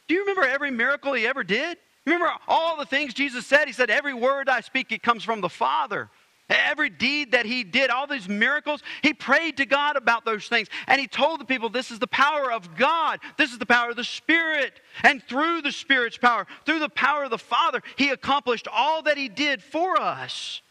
Do 0.07 0.15
you 0.15 0.21
remember 0.21 0.43
every 0.43 0.71
miracle 0.71 1.13
he 1.13 1.27
ever 1.27 1.43
did? 1.43 1.77
Remember 2.05 2.31
all 2.47 2.77
the 2.77 2.85
things 2.85 3.13
Jesus 3.13 3.45
said? 3.45 3.67
He 3.67 3.73
said, 3.73 3.89
Every 3.89 4.13
word 4.13 4.47
I 4.47 4.61
speak, 4.61 4.91
it 4.91 5.01
comes 5.01 5.23
from 5.23 5.41
the 5.41 5.49
Father. 5.49 6.09
Every 6.47 6.91
deed 6.91 7.31
that 7.31 7.47
he 7.47 7.63
did, 7.63 7.89
all 7.89 8.05
these 8.05 8.29
miracles, 8.29 8.83
he 9.01 9.13
prayed 9.13 9.57
to 9.57 9.65
God 9.65 9.95
about 9.95 10.25
those 10.25 10.47
things. 10.47 10.67
And 10.85 11.01
he 11.01 11.07
told 11.07 11.39
the 11.39 11.45
people, 11.45 11.69
This 11.69 11.89
is 11.89 11.97
the 11.97 12.07
power 12.07 12.51
of 12.51 12.75
God. 12.75 13.19
This 13.37 13.51
is 13.51 13.57
the 13.57 13.65
power 13.65 13.89
of 13.89 13.95
the 13.95 14.03
Spirit. 14.03 14.79
And 15.03 15.23
through 15.23 15.63
the 15.63 15.71
Spirit's 15.71 16.17
power, 16.17 16.45
through 16.65 16.79
the 16.79 16.89
power 16.89 17.23
of 17.23 17.31
the 17.31 17.39
Father, 17.39 17.81
he 17.95 18.09
accomplished 18.09 18.67
all 18.71 19.01
that 19.03 19.17
he 19.17 19.27
did 19.27 19.63
for 19.63 19.99
us. 19.99 20.61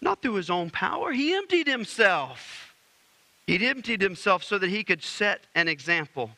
Not 0.00 0.22
through 0.22 0.34
his 0.34 0.50
own 0.50 0.70
power, 0.70 1.12
he 1.12 1.34
emptied 1.34 1.66
himself. 1.66 2.74
He 3.46 3.66
emptied 3.66 4.00
himself 4.00 4.44
so 4.44 4.58
that 4.58 4.70
he 4.70 4.84
could 4.84 5.02
set 5.02 5.44
an 5.54 5.68
example 5.68 6.30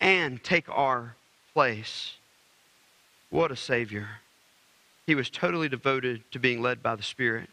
and 0.00 0.42
take 0.42 0.68
our 0.68 1.16
place. 1.52 2.14
What 3.30 3.50
a 3.50 3.56
Savior. 3.56 4.08
He 5.06 5.14
was 5.14 5.28
totally 5.28 5.68
devoted 5.68 6.22
to 6.30 6.38
being 6.38 6.62
led 6.62 6.82
by 6.82 6.94
the 6.94 7.02
Spirit. 7.02 7.50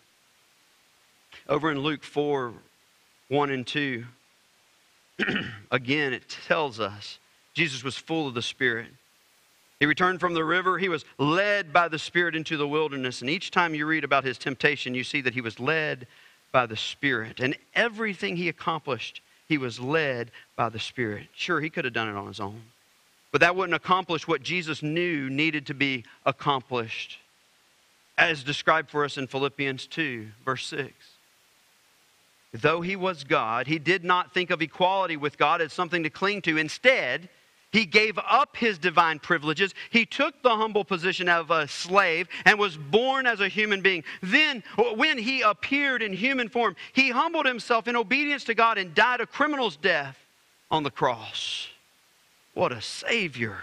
Over 1.49 1.71
in 1.71 1.79
Luke 1.79 2.03
4 2.03 2.53
1 3.29 3.49
and 3.49 3.67
2, 3.67 4.05
again, 5.71 6.13
it 6.13 6.29
tells 6.29 6.79
us 6.79 7.19
Jesus 7.53 7.83
was 7.83 7.97
full 7.97 8.27
of 8.27 8.35
the 8.35 8.41
Spirit. 8.41 8.87
He 9.79 9.85
returned 9.85 10.19
from 10.19 10.33
the 10.33 10.43
river. 10.43 10.77
He 10.77 10.89
was 10.89 11.05
led 11.17 11.71
by 11.71 11.87
the 11.87 11.99
Spirit 11.99 12.35
into 12.35 12.57
the 12.57 12.67
wilderness. 12.67 13.21
And 13.21 13.29
each 13.29 13.51
time 13.51 13.75
you 13.75 13.85
read 13.85 14.03
about 14.03 14.23
his 14.23 14.37
temptation, 14.37 14.95
you 14.95 15.03
see 15.03 15.21
that 15.21 15.35
he 15.35 15.41
was 15.41 15.59
led 15.59 16.07
by 16.51 16.65
the 16.65 16.75
Spirit. 16.75 17.39
And 17.39 17.55
everything 17.75 18.37
he 18.37 18.49
accomplished, 18.49 19.21
he 19.47 19.57
was 19.57 19.79
led 19.79 20.31
by 20.55 20.69
the 20.69 20.79
Spirit. 20.79 21.27
Sure, 21.33 21.61
he 21.61 21.69
could 21.69 21.85
have 21.85 21.93
done 21.93 22.09
it 22.09 22.15
on 22.15 22.27
his 22.27 22.39
own. 22.39 22.61
But 23.31 23.41
that 23.41 23.55
wouldn't 23.55 23.75
accomplish 23.75 24.27
what 24.27 24.41
Jesus 24.41 24.81
knew 24.81 25.29
needed 25.29 25.67
to 25.67 25.73
be 25.73 26.05
accomplished, 26.25 27.19
as 28.17 28.43
described 28.43 28.89
for 28.89 29.05
us 29.05 29.17
in 29.17 29.27
Philippians 29.27 29.85
2, 29.87 30.27
verse 30.43 30.65
6. 30.65 30.91
Though 32.53 32.81
he 32.81 32.95
was 32.95 33.25
God, 33.25 33.67
he 33.67 33.77
did 33.77 34.03
not 34.03 34.33
think 34.33 34.49
of 34.49 34.61
equality 34.61 35.17
with 35.17 35.37
God 35.37 35.61
as 35.61 35.73
something 35.73 36.01
to 36.03 36.09
cling 36.09 36.41
to. 36.43 36.57
Instead, 36.57 37.29
he 37.71 37.85
gave 37.85 38.17
up 38.17 38.55
his 38.55 38.77
divine 38.77 39.19
privileges. 39.19 39.73
He 39.89 40.05
took 40.05 40.41
the 40.41 40.55
humble 40.55 40.85
position 40.85 41.27
of 41.27 41.51
a 41.51 41.67
slave 41.67 42.29
and 42.45 42.57
was 42.57 42.77
born 42.77 43.27
as 43.27 43.41
a 43.41 43.49
human 43.49 43.81
being. 43.81 44.03
Then, 44.21 44.63
when 44.95 45.17
he 45.17 45.41
appeared 45.41 46.01
in 46.01 46.13
human 46.13 46.47
form, 46.47 46.75
he 46.93 47.09
humbled 47.09 47.45
himself 47.45 47.87
in 47.87 47.95
obedience 47.95 48.45
to 48.45 48.53
God 48.53 48.77
and 48.77 48.95
died 48.95 49.19
a 49.19 49.25
criminal's 49.25 49.75
death 49.75 50.17
on 50.71 50.83
the 50.83 50.91
cross. 50.91 51.67
What 52.53 52.71
a 52.71 52.81
Savior. 52.81 53.57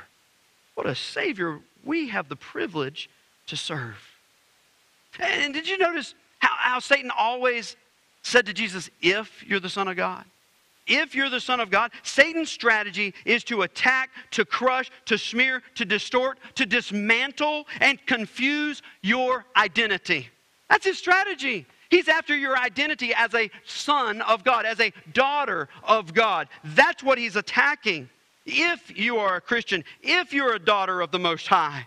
What 0.75 0.87
a 0.87 0.95
Savior 0.95 1.61
we 1.83 2.09
have 2.09 2.29
the 2.29 2.37
privilege 2.37 3.09
to 3.47 3.57
serve. 3.57 3.97
And 5.19 5.55
did 5.55 5.69
you 5.69 5.79
notice 5.79 6.15
how, 6.39 6.55
how 6.57 6.79
Satan 6.79 7.11
always 7.17 7.77
said 8.23 8.47
to 8.47 8.53
Jesus, 8.53 8.91
If 9.01 9.45
you're 9.47 9.61
the 9.61 9.69
Son 9.69 9.89
of 9.89 9.97
God? 9.97 10.25
If 10.87 11.15
you're 11.15 11.31
the 11.31 11.41
Son 11.41 11.61
of 11.61 11.71
God, 11.71 11.93
Satan's 12.03 12.51
strategy 12.51 13.15
is 13.25 13.43
to 13.45 13.63
attack, 13.63 14.11
to 14.33 14.45
crush, 14.45 14.91
to 15.07 15.17
smear, 15.17 15.63
to 15.77 15.85
distort, 15.85 16.39
to 16.57 16.67
dismantle, 16.67 17.67
and 17.81 18.05
confuse 18.07 18.83
your 19.03 19.47
identity. 19.57 20.29
That's 20.69 20.85
his 20.85 20.99
strategy. 20.99 21.67
He's 21.91 22.09
after 22.09 22.37
your 22.37 22.59
identity 22.59 23.15
as 23.15 23.35
a 23.35 23.51
son 23.65 24.21
of 24.23 24.45
God, 24.45 24.67
as 24.67 24.81
a 24.81 24.93
daughter 25.13 25.69
of 25.83 26.13
God. 26.13 26.49
That's 26.65 27.03
what 27.03 27.19
he's 27.19 27.37
attacking 27.37 28.11
if 28.47 28.97
you 28.97 29.17
are 29.19 29.37
a 29.37 29.41
Christian, 29.41 29.85
if 30.03 30.33
you're 30.33 30.55
a 30.55 30.59
daughter 30.59 31.01
of 31.01 31.11
the 31.11 31.19
Most 31.19 31.47
High. 31.47 31.87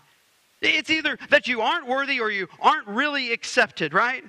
It's 0.62 0.90
either 0.90 1.20
that 1.30 1.48
you 1.48 1.62
aren't 1.62 1.88
worthy 1.88 2.20
or 2.20 2.32
you 2.32 2.48
aren't 2.60 2.88
really 2.88 3.32
accepted, 3.32 3.94
right? 3.94 4.24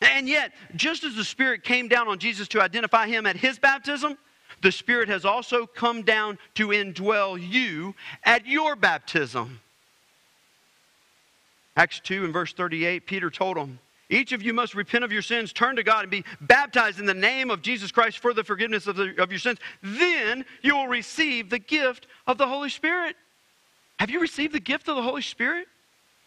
And 0.00 0.28
yet, 0.28 0.52
just 0.76 1.04
as 1.04 1.14
the 1.14 1.24
Spirit 1.24 1.62
came 1.62 1.88
down 1.88 2.08
on 2.08 2.18
Jesus 2.18 2.48
to 2.48 2.62
identify 2.62 3.06
him 3.06 3.26
at 3.26 3.36
his 3.36 3.58
baptism, 3.58 4.16
the 4.62 4.72
Spirit 4.72 5.08
has 5.08 5.24
also 5.24 5.66
come 5.66 6.02
down 6.02 6.38
to 6.54 6.68
indwell 6.68 7.38
you 7.40 7.94
at 8.24 8.46
your 8.46 8.76
baptism. 8.76 9.60
Acts 11.76 12.00
2 12.00 12.24
and 12.24 12.32
verse 12.32 12.52
38, 12.52 13.06
Peter 13.06 13.30
told 13.30 13.56
them, 13.56 13.78
each 14.10 14.32
of 14.32 14.42
you 14.42 14.52
must 14.52 14.74
repent 14.74 15.04
of 15.04 15.12
your 15.12 15.22
sins, 15.22 15.52
turn 15.52 15.76
to 15.76 15.84
God, 15.84 16.02
and 16.02 16.10
be 16.10 16.24
baptized 16.40 16.98
in 16.98 17.06
the 17.06 17.14
name 17.14 17.48
of 17.48 17.62
Jesus 17.62 17.92
Christ 17.92 18.18
for 18.18 18.34
the 18.34 18.42
forgiveness 18.42 18.88
of, 18.88 18.96
the, 18.96 19.14
of 19.22 19.30
your 19.30 19.38
sins. 19.38 19.60
Then 19.82 20.44
you 20.62 20.74
will 20.74 20.88
receive 20.88 21.48
the 21.48 21.60
gift 21.60 22.08
of 22.26 22.36
the 22.36 22.48
Holy 22.48 22.70
Spirit. 22.70 23.14
Have 24.00 24.10
you 24.10 24.20
received 24.20 24.52
the 24.52 24.60
gift 24.60 24.88
of 24.88 24.96
the 24.96 25.02
Holy 25.02 25.22
Spirit? 25.22 25.68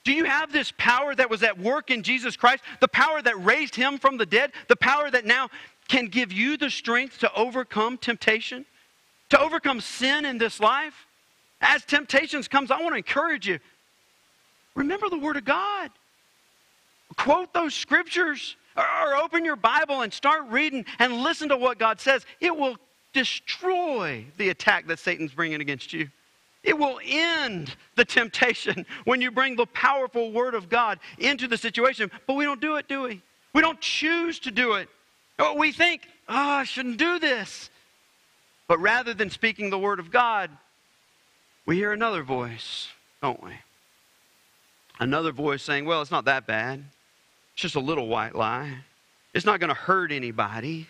Do 0.03 0.11
you 0.11 0.25
have 0.25 0.51
this 0.51 0.73
power 0.77 1.15
that 1.15 1.29
was 1.29 1.43
at 1.43 1.57
work 1.57 1.89
in 1.89 2.03
Jesus 2.03 2.35
Christ? 2.35 2.63
The 2.81 2.87
power 2.87 3.21
that 3.21 3.43
raised 3.43 3.75
him 3.75 3.97
from 3.97 4.17
the 4.17 4.25
dead? 4.25 4.51
The 4.67 4.75
power 4.75 5.09
that 5.09 5.25
now 5.25 5.49
can 5.87 6.07
give 6.07 6.31
you 6.31 6.57
the 6.57 6.69
strength 6.69 7.19
to 7.19 7.33
overcome 7.33 7.97
temptation? 7.97 8.65
To 9.29 9.39
overcome 9.39 9.79
sin 9.79 10.25
in 10.25 10.37
this 10.37 10.59
life? 10.59 11.07
As 11.61 11.85
temptations 11.85 12.49
comes, 12.49 12.71
I 12.71 12.81
want 12.81 12.93
to 12.93 12.97
encourage 12.97 13.47
you. 13.47 13.59
Remember 14.75 15.09
the 15.09 15.19
Word 15.19 15.37
of 15.37 15.45
God 15.45 15.91
quote 17.15 17.53
those 17.53 17.73
scriptures 17.73 18.55
or 18.75 19.15
open 19.15 19.45
your 19.45 19.55
Bible 19.55 20.01
and 20.01 20.11
start 20.11 20.43
reading 20.49 20.85
and 20.99 21.21
listen 21.21 21.49
to 21.49 21.57
what 21.57 21.77
God 21.77 21.99
says. 21.99 22.25
It 22.39 22.55
will 22.55 22.77
destroy 23.13 24.25
the 24.37 24.49
attack 24.49 24.87
that 24.87 24.99
Satan's 24.99 25.31
bringing 25.31 25.61
against 25.61 25.93
you. 25.93 26.09
It 26.63 26.78
will 26.78 26.99
end 27.06 27.76
the 27.95 28.06
temptation 28.06 28.86
when 29.04 29.21
you 29.21 29.32
bring 29.32 29.56
the 29.56 29.65
powerful 29.67 30.32
Word 30.32 30.56
of 30.56 30.69
God 30.69 30.99
into 31.19 31.47
the 31.47 31.58
situation. 31.58 32.10
But 32.26 32.36
we 32.36 32.45
don't 32.45 32.62
do 32.62 32.78
it, 32.78 32.88
do 32.88 33.04
we? 33.04 33.21
We 33.54 33.62
don't 33.62 33.80
choose 33.80 34.39
to 34.39 34.52
do 34.52 34.73
it. 34.73 34.89
Oh, 35.39 35.56
we 35.56 35.71
think, 35.71 36.08
oh, 36.30 36.36
I 36.36 36.63
shouldn't 36.63 36.97
do 36.97 37.19
this. 37.19 37.69
But 38.67 38.80
rather 38.80 39.13
than 39.13 39.30
speaking 39.30 39.69
the 39.69 39.78
Word 39.78 39.99
of 39.99 40.10
God, 40.10 40.49
we 41.65 41.76
hear 41.76 41.91
another 41.91 42.23
voice, 42.23 42.88
don't 43.21 43.41
we? 43.43 43.52
Another 44.99 45.32
voice 45.32 45.63
saying, 45.63 45.86
well, 45.86 46.02
it's 46.02 46.12
not 46.12 46.26
that 46.26 46.47
bad. 46.47 46.84
It's 47.54 47.62
just 47.62 47.76
a 47.76 47.80
little 47.80 48.08
white 48.08 48.36
lie. 48.36 48.78
It's 49.34 49.45
not 49.45 49.60
going 49.60 49.69
to 49.69 49.76
hurt 49.76 50.12
anybody. 50.12 50.88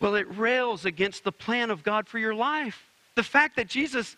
Well, 0.00 0.16
it 0.16 0.36
rails 0.36 0.84
against 0.84 1.24
the 1.24 1.32
plan 1.32 1.70
of 1.70 1.82
God 1.82 2.08
for 2.08 2.18
your 2.18 2.34
life. 2.34 2.82
The 3.14 3.22
fact 3.22 3.56
that 3.56 3.68
Jesus 3.68 4.16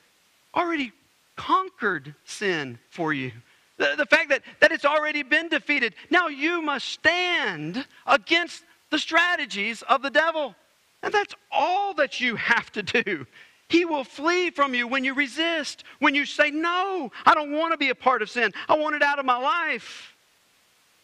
already 0.57 0.92
conquered 1.37 2.14
sin 2.25 2.79
for 2.90 3.12
you. 3.12 3.33
The, 3.77 3.95
the 3.97 4.07
fact 4.07 4.31
that, 4.31 4.42
that 4.61 4.73
it's 4.73 4.87
already 4.87 5.23
been 5.23 5.49
defeated. 5.49 5.95
Now 6.11 6.29
you 6.29 6.62
must 6.62 6.88
stand 6.88 7.87
against 8.07 8.64
the 8.90 8.99
strategies 8.99 9.83
of 9.83 10.03
the 10.03 10.11
devil. 10.11 10.55
And 11.03 11.12
that's 11.12 11.35
all 11.53 11.95
that 11.95 12.21
you 12.21 12.37
have 12.37 12.73
to 12.73 12.83
do. 12.83 13.27
He 13.69 13.85
will 13.85 14.05
flee 14.05 14.51
from 14.51 14.75
you 14.75 14.87
when 14.87 15.05
you 15.05 15.14
resist, 15.14 15.85
when 15.99 16.14
you 16.14 16.25
say, 16.25 16.51
No, 16.51 17.11
I 17.25 17.35
don't 17.35 17.53
want 17.53 17.73
to 17.73 17.77
be 17.77 17.90
a 17.90 17.95
part 17.95 18.23
of 18.23 18.31
sin. 18.31 18.53
I 18.69 18.77
want 18.77 18.95
it 18.95 19.03
out 19.03 19.19
of 19.19 19.27
my 19.27 19.37
life. 19.37 20.14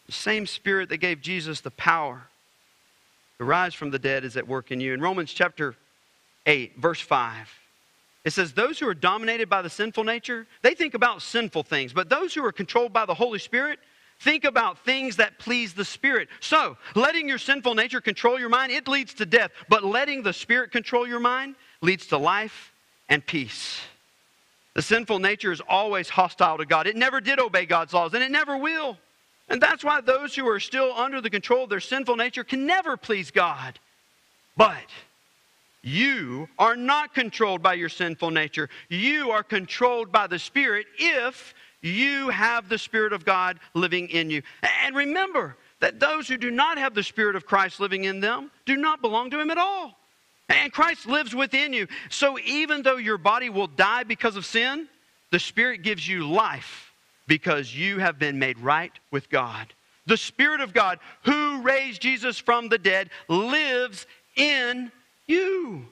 The 0.05 0.13
same 0.13 0.45
spirit 0.47 0.89
that 0.89 0.97
gave 0.97 1.21
Jesus 1.21 1.61
the 1.61 1.71
power 1.71 2.23
to 3.37 3.45
rise 3.45 3.73
from 3.73 3.91
the 3.91 3.99
dead 3.99 4.23
is 4.23 4.37
at 4.37 4.47
work 4.47 4.71
in 4.71 4.79
you. 4.79 4.93
In 4.93 5.01
Romans 5.01 5.31
chapter 5.33 5.75
8, 6.45 6.77
verse 6.77 6.99
5, 6.99 7.49
it 8.25 8.31
says, 8.31 8.53
Those 8.53 8.79
who 8.79 8.87
are 8.87 8.93
dominated 8.93 9.49
by 9.49 9.61
the 9.61 9.69
sinful 9.69 10.03
nature, 10.03 10.47
they 10.61 10.75
think 10.75 10.93
about 10.93 11.21
sinful 11.21 11.63
things, 11.63 11.93
but 11.93 12.09
those 12.09 12.33
who 12.33 12.43
are 12.43 12.51
controlled 12.51 12.93
by 12.93 13.05
the 13.05 13.13
Holy 13.13 13.39
Spirit, 13.39 13.79
think 14.19 14.45
about 14.45 14.79
things 14.85 15.17
that 15.17 15.39
please 15.39 15.73
the 15.73 15.85
Spirit. 15.85 16.29
So, 16.39 16.77
letting 16.95 17.27
your 17.27 17.37
sinful 17.37 17.75
nature 17.75 18.01
control 18.01 18.39
your 18.39 18.49
mind, 18.49 18.71
it 18.71 18.87
leads 18.87 19.13
to 19.15 19.25
death, 19.25 19.51
but 19.69 19.83
letting 19.83 20.23
the 20.23 20.33
Spirit 20.33 20.71
control 20.71 21.07
your 21.07 21.19
mind 21.19 21.55
leads 21.81 22.07
to 22.07 22.17
life 22.17 22.73
and 23.09 23.25
peace. 23.25 23.81
The 24.73 24.81
sinful 24.81 25.19
nature 25.19 25.51
is 25.51 25.61
always 25.67 26.09
hostile 26.09 26.57
to 26.57 26.65
God. 26.65 26.87
It 26.87 26.95
never 26.95 27.21
did 27.21 27.39
obey 27.39 27.65
God's 27.65 27.93
laws, 27.93 28.13
and 28.13 28.23
it 28.23 28.31
never 28.31 28.57
will. 28.57 28.97
And 29.49 29.61
that's 29.61 29.83
why 29.83 30.01
those 30.01 30.33
who 30.33 30.47
are 30.47 30.59
still 30.59 30.93
under 30.93 31.21
the 31.21 31.29
control 31.29 31.65
of 31.65 31.69
their 31.69 31.79
sinful 31.79 32.15
nature 32.15 32.43
can 32.43 32.65
never 32.65 32.97
please 32.97 33.29
God. 33.29 33.79
But 34.55 34.85
you 35.83 36.47
are 36.57 36.77
not 36.77 37.13
controlled 37.13 37.61
by 37.61 37.73
your 37.73 37.89
sinful 37.89 38.31
nature. 38.31 38.69
You 38.89 39.31
are 39.31 39.43
controlled 39.43 40.11
by 40.11 40.27
the 40.27 40.39
Spirit 40.39 40.87
if 40.97 41.53
you 41.81 42.29
have 42.29 42.69
the 42.69 42.77
Spirit 42.77 43.11
of 43.11 43.25
God 43.25 43.59
living 43.73 44.07
in 44.09 44.29
you. 44.29 44.41
And 44.85 44.95
remember 44.95 45.57
that 45.81 45.99
those 45.99 46.29
who 46.29 46.37
do 46.37 46.49
not 46.49 46.77
have 46.77 46.95
the 46.95 47.03
Spirit 47.03 47.35
of 47.35 47.45
Christ 47.45 47.81
living 47.81 48.05
in 48.05 48.21
them 48.21 48.49
do 48.65 48.77
not 48.77 49.01
belong 49.01 49.29
to 49.31 49.39
Him 49.39 49.51
at 49.51 49.57
all. 49.57 49.97
And 50.47 50.71
Christ 50.71 51.05
lives 51.05 51.35
within 51.35 51.73
you. 51.73 51.87
So 52.09 52.39
even 52.39 52.83
though 52.83 52.97
your 52.97 53.17
body 53.17 53.49
will 53.49 53.67
die 53.67 54.03
because 54.03 54.37
of 54.37 54.45
sin, 54.45 54.87
the 55.31 55.39
Spirit 55.39 55.83
gives 55.83 56.07
you 56.07 56.25
life 56.29 56.93
because 57.27 57.75
you 57.75 57.99
have 57.99 58.19
been 58.19 58.39
made 58.39 58.57
right 58.59 58.93
with 59.11 59.29
God. 59.29 59.73
The 60.05 60.17
Spirit 60.17 60.61
of 60.61 60.73
God, 60.73 60.99
who 61.23 61.61
raised 61.61 62.01
Jesus 62.01 62.37
from 62.37 62.69
the 62.69 62.77
dead, 62.77 63.09
lives 63.27 64.05
in 64.35 64.91
you. 65.27 65.85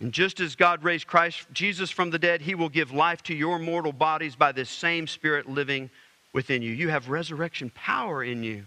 And 0.00 0.12
just 0.12 0.40
as 0.40 0.56
God 0.56 0.84
raised 0.84 1.06
Christ 1.06 1.46
Jesus 1.52 1.90
from 1.90 2.10
the 2.10 2.18
dead, 2.18 2.42
he 2.42 2.54
will 2.54 2.68
give 2.68 2.92
life 2.92 3.22
to 3.24 3.34
your 3.34 3.58
mortal 3.58 3.92
bodies 3.92 4.36
by 4.36 4.52
this 4.52 4.68
same 4.68 5.06
Spirit 5.06 5.48
living 5.48 5.90
within 6.32 6.60
you. 6.60 6.72
You 6.72 6.88
have 6.90 7.08
resurrection 7.08 7.70
power 7.74 8.22
in 8.22 8.42
you. 8.42 8.66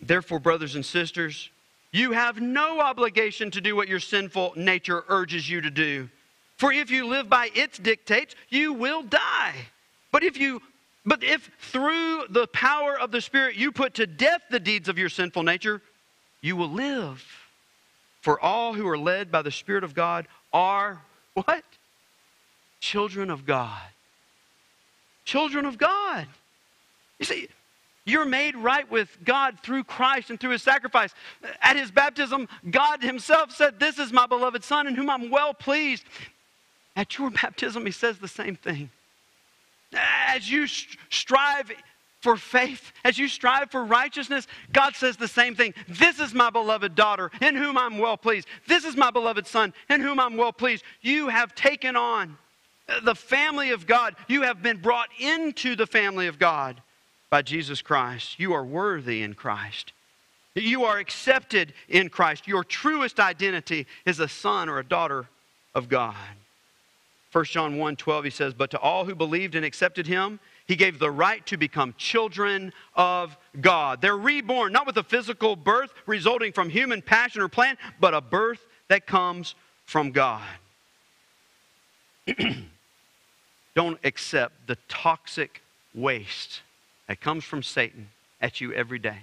Therefore, 0.00 0.38
brothers 0.38 0.74
and 0.74 0.84
sisters, 0.84 1.50
you 1.92 2.12
have 2.12 2.40
no 2.40 2.80
obligation 2.80 3.50
to 3.52 3.60
do 3.60 3.76
what 3.76 3.88
your 3.88 4.00
sinful 4.00 4.54
nature 4.56 5.04
urges 5.08 5.48
you 5.48 5.60
to 5.60 5.70
do. 5.70 6.08
For 6.56 6.72
if 6.72 6.90
you 6.90 7.06
live 7.06 7.28
by 7.28 7.50
its 7.54 7.78
dictates, 7.78 8.34
you 8.48 8.72
will 8.72 9.02
die. 9.02 9.54
But 10.12 10.24
if 10.24 10.38
you 10.38 10.62
but 11.06 11.22
if 11.22 11.50
through 11.58 12.24
the 12.30 12.46
power 12.48 12.98
of 12.98 13.10
the 13.10 13.20
Spirit 13.20 13.56
you 13.56 13.70
put 13.70 13.94
to 13.94 14.06
death 14.06 14.42
the 14.50 14.58
deeds 14.58 14.88
of 14.88 14.98
your 14.98 15.10
sinful 15.10 15.42
nature, 15.42 15.82
you 16.40 16.56
will 16.56 16.70
live. 16.70 17.22
For 18.24 18.40
all 18.40 18.72
who 18.72 18.88
are 18.88 18.96
led 18.96 19.30
by 19.30 19.42
the 19.42 19.50
Spirit 19.50 19.84
of 19.84 19.94
God 19.94 20.28
are 20.50 21.02
what? 21.34 21.62
Children 22.80 23.28
of 23.28 23.44
God. 23.44 23.82
Children 25.26 25.66
of 25.66 25.76
God. 25.76 26.26
You 27.18 27.26
see, 27.26 27.48
you're 28.06 28.24
made 28.24 28.56
right 28.56 28.90
with 28.90 29.14
God 29.26 29.60
through 29.62 29.84
Christ 29.84 30.30
and 30.30 30.40
through 30.40 30.52
his 30.52 30.62
sacrifice. 30.62 31.12
At 31.60 31.76
his 31.76 31.90
baptism, 31.90 32.48
God 32.70 33.02
himself 33.02 33.50
said, 33.52 33.78
This 33.78 33.98
is 33.98 34.10
my 34.10 34.26
beloved 34.26 34.64
Son 34.64 34.86
in 34.86 34.94
whom 34.94 35.10
I'm 35.10 35.28
well 35.28 35.52
pleased. 35.52 36.04
At 36.96 37.18
your 37.18 37.28
baptism, 37.42 37.84
he 37.84 37.92
says 37.92 38.16
the 38.16 38.26
same 38.26 38.56
thing. 38.56 38.88
As 39.92 40.50
you 40.50 40.66
strive 40.66 41.70
for 42.24 42.38
faith, 42.38 42.90
as 43.04 43.18
you 43.18 43.28
strive 43.28 43.70
for 43.70 43.84
righteousness, 43.84 44.48
God 44.72 44.96
says 44.96 45.18
the 45.18 45.28
same 45.28 45.54
thing. 45.54 45.74
This 45.86 46.18
is 46.18 46.32
my 46.32 46.48
beloved 46.48 46.94
daughter 46.94 47.30
in 47.42 47.54
whom 47.54 47.76
I'm 47.76 47.98
well 47.98 48.16
pleased. 48.16 48.48
This 48.66 48.86
is 48.86 48.96
my 48.96 49.10
beloved 49.10 49.46
son 49.46 49.74
in 49.90 50.00
whom 50.00 50.18
I'm 50.18 50.38
well 50.38 50.52
pleased. 50.52 50.84
You 51.02 51.28
have 51.28 51.54
taken 51.54 51.96
on 51.96 52.38
the 53.02 53.14
family 53.14 53.70
of 53.70 53.86
God. 53.86 54.16
You 54.26 54.40
have 54.40 54.62
been 54.62 54.78
brought 54.78 55.10
into 55.20 55.76
the 55.76 55.86
family 55.86 56.26
of 56.26 56.38
God 56.38 56.80
by 57.28 57.42
Jesus 57.42 57.82
Christ. 57.82 58.40
You 58.40 58.54
are 58.54 58.64
worthy 58.64 59.20
in 59.20 59.34
Christ. 59.34 59.92
You 60.54 60.84
are 60.84 60.98
accepted 60.98 61.74
in 61.90 62.08
Christ. 62.08 62.48
Your 62.48 62.64
truest 62.64 63.20
identity 63.20 63.86
is 64.06 64.18
a 64.18 64.28
son 64.28 64.70
or 64.70 64.78
a 64.78 64.84
daughter 64.84 65.26
of 65.74 65.90
God. 65.90 66.14
1 67.32 67.44
John 67.46 67.76
1 67.76 67.96
12, 67.96 68.24
he 68.24 68.30
says, 68.30 68.54
But 68.54 68.70
to 68.70 68.78
all 68.78 69.04
who 69.04 69.14
believed 69.14 69.56
and 69.56 69.64
accepted 69.64 70.06
him, 70.06 70.40
he 70.66 70.76
gave 70.76 70.98
the 70.98 71.10
right 71.10 71.44
to 71.46 71.56
become 71.56 71.94
children 71.98 72.72
of 72.94 73.36
God. 73.60 74.00
They're 74.00 74.16
reborn, 74.16 74.72
not 74.72 74.86
with 74.86 74.96
a 74.96 75.02
physical 75.02 75.56
birth 75.56 75.92
resulting 76.06 76.52
from 76.52 76.70
human 76.70 77.02
passion 77.02 77.42
or 77.42 77.48
plan, 77.48 77.76
but 78.00 78.14
a 78.14 78.20
birth 78.20 78.64
that 78.88 79.06
comes 79.06 79.54
from 79.84 80.10
God. 80.12 80.42
Don't 83.74 83.98
accept 84.04 84.66
the 84.66 84.78
toxic 84.88 85.62
waste 85.94 86.62
that 87.08 87.20
comes 87.20 87.44
from 87.44 87.62
Satan 87.62 88.08
at 88.40 88.60
you 88.60 88.72
every 88.72 88.98
day. 88.98 89.18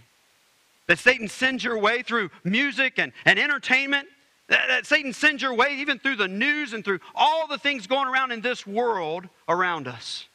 That 0.88 0.99
Satan 0.99 1.27
sends 1.27 1.63
your 1.63 1.80
way 1.80 2.04
through 2.04 2.30
music 2.43 2.99
and, 2.99 3.13
and 3.25 3.39
entertainment. 3.39 4.08
That, 4.49 4.67
that 4.67 4.86
Satan 4.86 5.13
sends 5.13 5.41
your 5.41 5.54
way 5.54 5.77
even 5.77 5.97
through 5.97 6.17
the 6.17 6.27
news 6.27 6.73
and 6.73 6.84
through 6.84 6.99
all 7.15 7.47
the 7.47 7.58
things 7.58 7.88
going 7.88 8.08
around 8.08 8.32
in 8.32 8.41
this 8.41 8.67
world 8.67 9.27
around 9.47 9.88
us. 9.88 10.27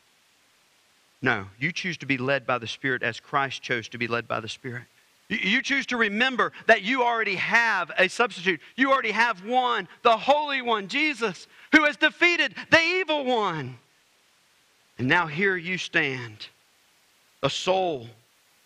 No, 1.22 1.46
you 1.58 1.72
choose 1.72 1.96
to 1.98 2.06
be 2.06 2.18
led 2.18 2.46
by 2.46 2.58
the 2.58 2.66
Spirit 2.66 3.02
as 3.02 3.20
Christ 3.20 3.62
chose 3.62 3.88
to 3.88 3.98
be 3.98 4.06
led 4.06 4.28
by 4.28 4.40
the 4.40 4.48
Spirit. 4.48 4.84
You 5.28 5.60
choose 5.60 5.86
to 5.86 5.96
remember 5.96 6.52
that 6.66 6.82
you 6.82 7.02
already 7.02 7.34
have 7.34 7.90
a 7.98 8.08
substitute. 8.08 8.60
You 8.76 8.92
already 8.92 9.10
have 9.10 9.44
one, 9.44 9.88
the 10.02 10.16
Holy 10.16 10.62
One, 10.62 10.86
Jesus, 10.86 11.48
who 11.72 11.84
has 11.84 11.96
defeated 11.96 12.54
the 12.70 12.80
evil 12.80 13.24
one. 13.24 13.76
And 14.98 15.08
now 15.08 15.26
here 15.26 15.56
you 15.56 15.78
stand, 15.78 16.46
a 17.42 17.50
soul, 17.50 18.06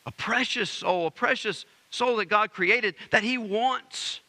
a 0.05 0.13
precious 0.13 0.71
soul, 0.71 1.07
a 1.07 1.11
precious 1.11 1.65
soul 1.89 2.17
that 2.17 2.27
God 2.27 2.53
created 2.53 2.95
that 3.11 3.23
He 3.23 3.39
wants, 3.39 4.21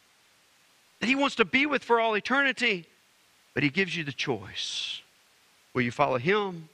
that 1.00 1.06
He 1.06 1.14
wants 1.14 1.36
to 1.36 1.44
be 1.44 1.66
with 1.66 1.84
for 1.84 2.00
all 2.00 2.14
eternity. 2.14 2.86
But 3.52 3.62
He 3.62 3.68
gives 3.68 3.94
you 3.94 4.04
the 4.04 4.12
choice. 4.12 5.02
Will 5.74 5.82
you 5.82 5.90
follow 5.90 6.16
Him 6.16 6.70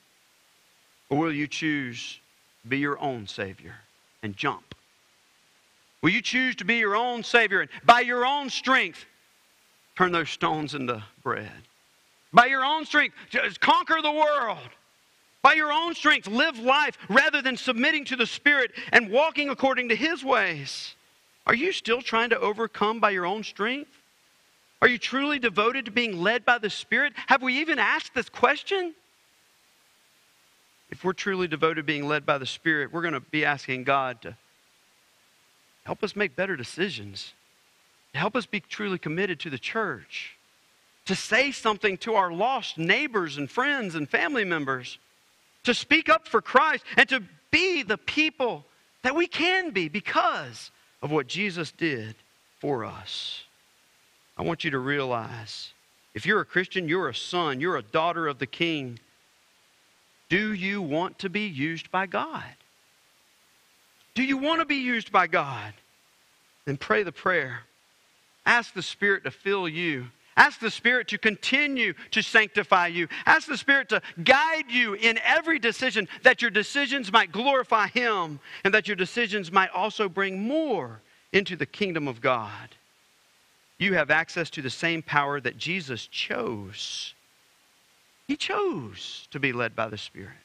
or 1.11 1.19
will 1.19 1.33
you 1.33 1.47
choose 1.47 2.21
be 2.69 2.79
your 2.79 2.99
own 3.01 3.27
Savior 3.27 3.77
and 4.23 4.37
jump? 4.37 4.75
Will 6.03 6.11
you 6.11 6.23
choose 6.23 6.55
to 6.57 6.65
be 6.65 6.77
your 6.77 6.97
own 6.97 7.25
Savior 7.25 7.61
and 7.61 7.71
by 7.85 8.01
your 8.01 8.25
own 8.25 8.51
strength 8.51 9.05
turn 9.97 10.13
those 10.13 10.31
stones 10.31 10.75
into 10.75 11.03
bread? 11.23 11.51
By 12.33 12.47
your 12.47 12.65
own 12.65 12.85
strength, 12.85 13.17
just 13.31 13.61
conquer 13.61 14.01
the 14.03 14.13
world. 14.13 14.59
By 15.43 15.55
your 15.55 15.73
own 15.73 15.95
strength, 15.95 16.27
live 16.27 16.59
life 16.59 16.99
rather 17.09 17.41
than 17.41 17.57
submitting 17.57 18.05
to 18.07 18.17
the 18.17 18.27
Spirit 18.27 18.73
and 18.93 19.11
walking 19.11 19.49
according 19.49 19.89
to 19.89 19.97
His 19.97 20.23
ways. 20.23 20.95
Are 21.47 21.55
you 21.55 21.73
still 21.73 22.03
trying 22.03 22.31
to 22.31 22.39
overcome 22.39 23.01
by 23.01 23.11
your 23.11 23.25
own 23.25 23.43
strength? 23.43 23.91
Are 24.83 24.89
you 24.89 24.99
truly 24.99 25.39
devoted 25.39 25.87
to 25.87 25.91
being 25.91 26.21
led 26.21 26.45
by 26.45 26.59
the 26.59 26.71
Spirit? 26.71 27.15
Have 27.29 27.43
we 27.43 27.59
even 27.61 27.79
asked 27.79 28.15
this 28.15 28.29
question? 28.29 28.95
If 30.91 31.05
we're 31.05 31.13
truly 31.13 31.49
devoted 31.49 31.87
being 31.87 32.07
led 32.09 32.25
by 32.25 32.39
the 32.39 32.47
Spirit, 32.47 32.93
we're 32.93 33.03
going 33.03 33.15
to 33.15 33.21
be 33.21 33.45
asking 33.45 33.85
God 33.85 34.23
to 34.23 34.37
help 35.85 36.03
us 36.03 36.17
make 36.17 36.37
better 36.37 36.57
decisions, 36.57 37.33
to 38.13 38.19
help 38.19 38.37
us 38.37 38.47
be 38.47 38.61
truly 38.61 38.99
committed 38.99 39.41
to 39.41 39.51
the 39.51 39.59
church, 39.59 40.37
to 41.07 41.15
say 41.15 41.51
something 41.51 41.97
to 41.99 42.15
our 42.15 42.33
lost 42.33 42.79
neighbors 42.79 43.37
and 43.37 43.51
friends 43.51 43.95
and 43.95 44.09
family 44.09 44.45
members, 44.45 44.99
to 45.65 45.75
speak 45.75 46.09
up 46.09 46.27
for 46.27 46.41
Christ, 46.41 46.85
and 46.97 47.09
to 47.09 47.23
be 47.51 47.83
the 47.83 47.99
people 47.99 48.65
that 49.03 49.15
we 49.15 49.27
can 49.27 49.71
be 49.71 49.89
because 49.89 50.71
of 51.03 51.11
what 51.11 51.27
Jesus 51.27 51.73
did 51.73 52.15
for 52.61 52.85
us. 52.85 53.43
I 54.37 54.43
want 54.43 54.65
you 54.65 54.71
to 54.71 54.79
realize 54.79 55.73
if 56.15 56.27
you're 56.27 56.41
a 56.41 56.45
Christian, 56.45 56.89
you're 56.89 57.09
a 57.09 57.15
son, 57.15 57.61
you're 57.61 57.77
a 57.77 57.83
daughter 57.83 58.27
of 58.27 58.39
the 58.39 58.47
King. 58.47 58.99
Do 60.29 60.53
you 60.53 60.83
want 60.83 61.21
to 61.21 61.29
be 61.29 61.47
used 61.47 61.91
by 61.91 62.07
God? 62.07 62.45
Do 64.15 64.23
you 64.23 64.37
want 64.37 64.61
to 64.61 64.67
be 64.67 64.77
used 64.77 65.13
by 65.13 65.27
God? 65.27 65.73
Then 66.65 66.77
pray 66.77 67.03
the 67.03 67.13
prayer. 67.13 67.61
Ask 68.45 68.75
the 68.75 68.83
Spirit 68.83 69.25
to 69.25 69.31
fill 69.31 69.69
you. 69.69 70.09
Ask 70.37 70.61
the 70.61 70.71
Spirit 70.71 71.09
to 71.09 71.19
continue 71.19 71.95
to 72.13 72.23
sanctify 72.23 72.89
you. 72.89 73.09
Ask 73.27 73.49
the 73.49 73.57
Spirit 73.57 73.89
to 73.89 74.03
guide 74.23 74.71
you 74.71 74.95
in 74.95 75.19
every 75.25 75.59
decision, 75.59 76.09
that 76.23 76.43
your 76.43 76.51
decisions 76.51 77.11
might 77.11 77.33
glorify 77.33 77.89
Him 77.89 78.39
and 78.65 78.73
that 78.75 78.87
your 78.87 78.97
decisions 78.97 79.51
might 79.51 79.71
also 79.71 80.09
bring 80.09 80.41
more 80.41 81.01
into 81.33 81.57
the 81.57 81.67
kingdom 81.67 82.07
of 82.07 82.21
God. 82.21 82.75
You 83.79 83.95
have 83.95 84.11
access 84.11 84.51
to 84.51 84.63
the 84.63 84.71
same 84.71 85.03
power 85.03 85.41
that 85.41 85.59
Jesus 85.59 86.07
chose 86.07 87.15
he 88.29 88.37
chose 88.37 89.27
to 89.31 89.41
be 89.41 89.53
led 89.53 89.75
by 89.75 89.89
the 89.89 89.99
Spirit. 89.99 90.37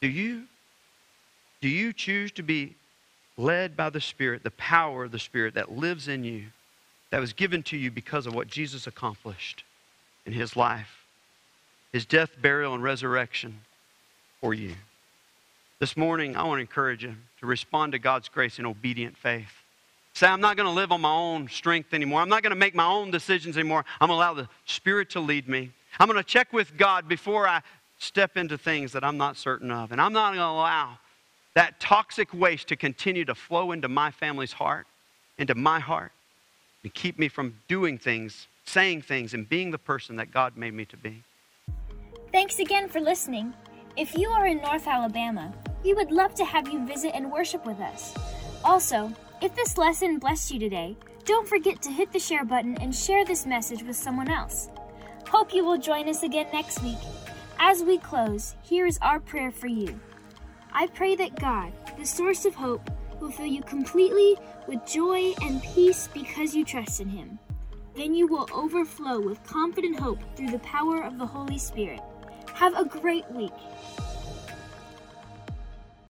Do 0.00 0.08
you? 0.08 0.44
Do 1.60 1.68
you 1.68 1.92
choose 1.92 2.32
to 2.32 2.42
be 2.42 2.74
led 3.36 3.76
by 3.76 3.90
the 3.90 4.00
Spirit, 4.00 4.42
the 4.42 4.50
power 4.50 5.04
of 5.04 5.12
the 5.12 5.18
Spirit 5.18 5.54
that 5.54 5.72
lives 5.72 6.08
in 6.08 6.24
you, 6.24 6.46
that 7.10 7.20
was 7.20 7.32
given 7.32 7.62
to 7.64 7.76
you 7.76 7.90
because 7.90 8.26
of 8.26 8.34
what 8.34 8.48
Jesus 8.48 8.86
accomplished 8.86 9.62
in 10.26 10.32
his 10.32 10.56
life, 10.56 11.04
his 11.92 12.06
death, 12.06 12.30
burial, 12.40 12.74
and 12.74 12.82
resurrection 12.82 13.60
for 14.40 14.54
you? 14.54 14.74
This 15.80 15.96
morning, 15.96 16.36
I 16.36 16.44
want 16.44 16.58
to 16.58 16.62
encourage 16.62 17.02
you 17.02 17.14
to 17.40 17.46
respond 17.46 17.92
to 17.92 17.98
God's 17.98 18.28
grace 18.28 18.58
in 18.58 18.64
obedient 18.64 19.16
faith. 19.16 19.52
Say, 20.14 20.28
I'm 20.28 20.40
not 20.40 20.56
going 20.56 20.68
to 20.68 20.72
live 20.72 20.92
on 20.92 21.00
my 21.00 21.12
own 21.12 21.48
strength 21.48 21.92
anymore. 21.92 22.20
I'm 22.20 22.28
not 22.28 22.42
going 22.42 22.52
to 22.52 22.58
make 22.58 22.74
my 22.74 22.86
own 22.86 23.10
decisions 23.10 23.56
anymore. 23.56 23.84
I'm 24.00 24.08
going 24.08 24.18
to 24.18 24.24
allow 24.24 24.34
the 24.34 24.48
Spirit 24.64 25.10
to 25.10 25.20
lead 25.20 25.48
me. 25.48 25.72
I'm 25.98 26.08
going 26.08 26.18
to 26.18 26.24
check 26.24 26.52
with 26.52 26.76
God 26.76 27.08
before 27.08 27.46
I 27.46 27.62
step 27.98 28.36
into 28.36 28.58
things 28.58 28.92
that 28.92 29.04
I'm 29.04 29.16
not 29.16 29.36
certain 29.36 29.70
of. 29.70 29.92
And 29.92 30.00
I'm 30.00 30.12
not 30.12 30.30
going 30.30 30.38
to 30.38 30.44
allow 30.44 30.98
that 31.54 31.78
toxic 31.78 32.34
waste 32.34 32.68
to 32.68 32.76
continue 32.76 33.24
to 33.24 33.34
flow 33.34 33.72
into 33.72 33.88
my 33.88 34.10
family's 34.10 34.52
heart, 34.52 34.86
into 35.38 35.54
my 35.54 35.80
heart. 35.80 36.12
and 36.82 36.92
keep 36.92 37.18
me 37.18 37.28
from 37.28 37.54
doing 37.66 37.96
things, 37.96 38.46
saying 38.66 39.02
things, 39.02 39.32
and 39.32 39.48
being 39.48 39.70
the 39.70 39.78
person 39.78 40.16
that 40.16 40.30
God 40.30 40.56
made 40.56 40.74
me 40.74 40.84
to 40.86 40.96
be. 40.98 41.22
Thanks 42.30 42.58
again 42.58 42.88
for 42.88 43.00
listening. 43.00 43.54
If 43.96 44.18
you 44.18 44.28
are 44.28 44.46
in 44.46 44.58
North 44.58 44.86
Alabama, 44.86 45.54
we 45.82 45.94
would 45.94 46.10
love 46.10 46.34
to 46.34 46.44
have 46.44 46.68
you 46.68 46.84
visit 46.84 47.12
and 47.14 47.30
worship 47.32 47.64
with 47.64 47.80
us. 47.80 48.14
Also, 48.64 49.12
if 49.40 49.54
this 49.54 49.78
lesson 49.78 50.18
blessed 50.18 50.50
you 50.50 50.58
today, 50.58 50.96
don't 51.24 51.48
forget 51.48 51.80
to 51.82 51.90
hit 51.90 52.12
the 52.12 52.18
share 52.18 52.44
button 52.44 52.76
and 52.78 52.94
share 52.94 53.24
this 53.24 53.46
message 53.46 53.82
with 53.82 53.96
someone 53.96 54.28
else. 54.28 54.68
Hope 55.34 55.52
you 55.52 55.64
will 55.64 55.78
join 55.78 56.08
us 56.08 56.22
again 56.22 56.46
next 56.52 56.80
week. 56.80 56.96
As 57.58 57.82
we 57.82 57.98
close, 57.98 58.54
here 58.62 58.86
is 58.86 59.00
our 59.02 59.18
prayer 59.18 59.50
for 59.50 59.66
you. 59.66 59.98
I 60.72 60.86
pray 60.86 61.16
that 61.16 61.40
God, 61.40 61.72
the 61.98 62.06
source 62.06 62.44
of 62.44 62.54
hope, 62.54 62.88
will 63.18 63.32
fill 63.32 63.44
you 63.44 63.60
completely 63.62 64.36
with 64.68 64.86
joy 64.86 65.34
and 65.42 65.60
peace 65.60 66.08
because 66.14 66.54
you 66.54 66.64
trust 66.64 67.00
in 67.00 67.08
Him. 67.08 67.40
Then 67.96 68.14
you 68.14 68.28
will 68.28 68.48
overflow 68.54 69.18
with 69.18 69.42
confident 69.42 69.98
hope 69.98 70.20
through 70.36 70.52
the 70.52 70.60
power 70.60 71.02
of 71.02 71.18
the 71.18 71.26
Holy 71.26 71.58
Spirit. 71.58 71.98
Have 72.54 72.78
a 72.78 72.84
great 72.84 73.28
week. 73.32 73.50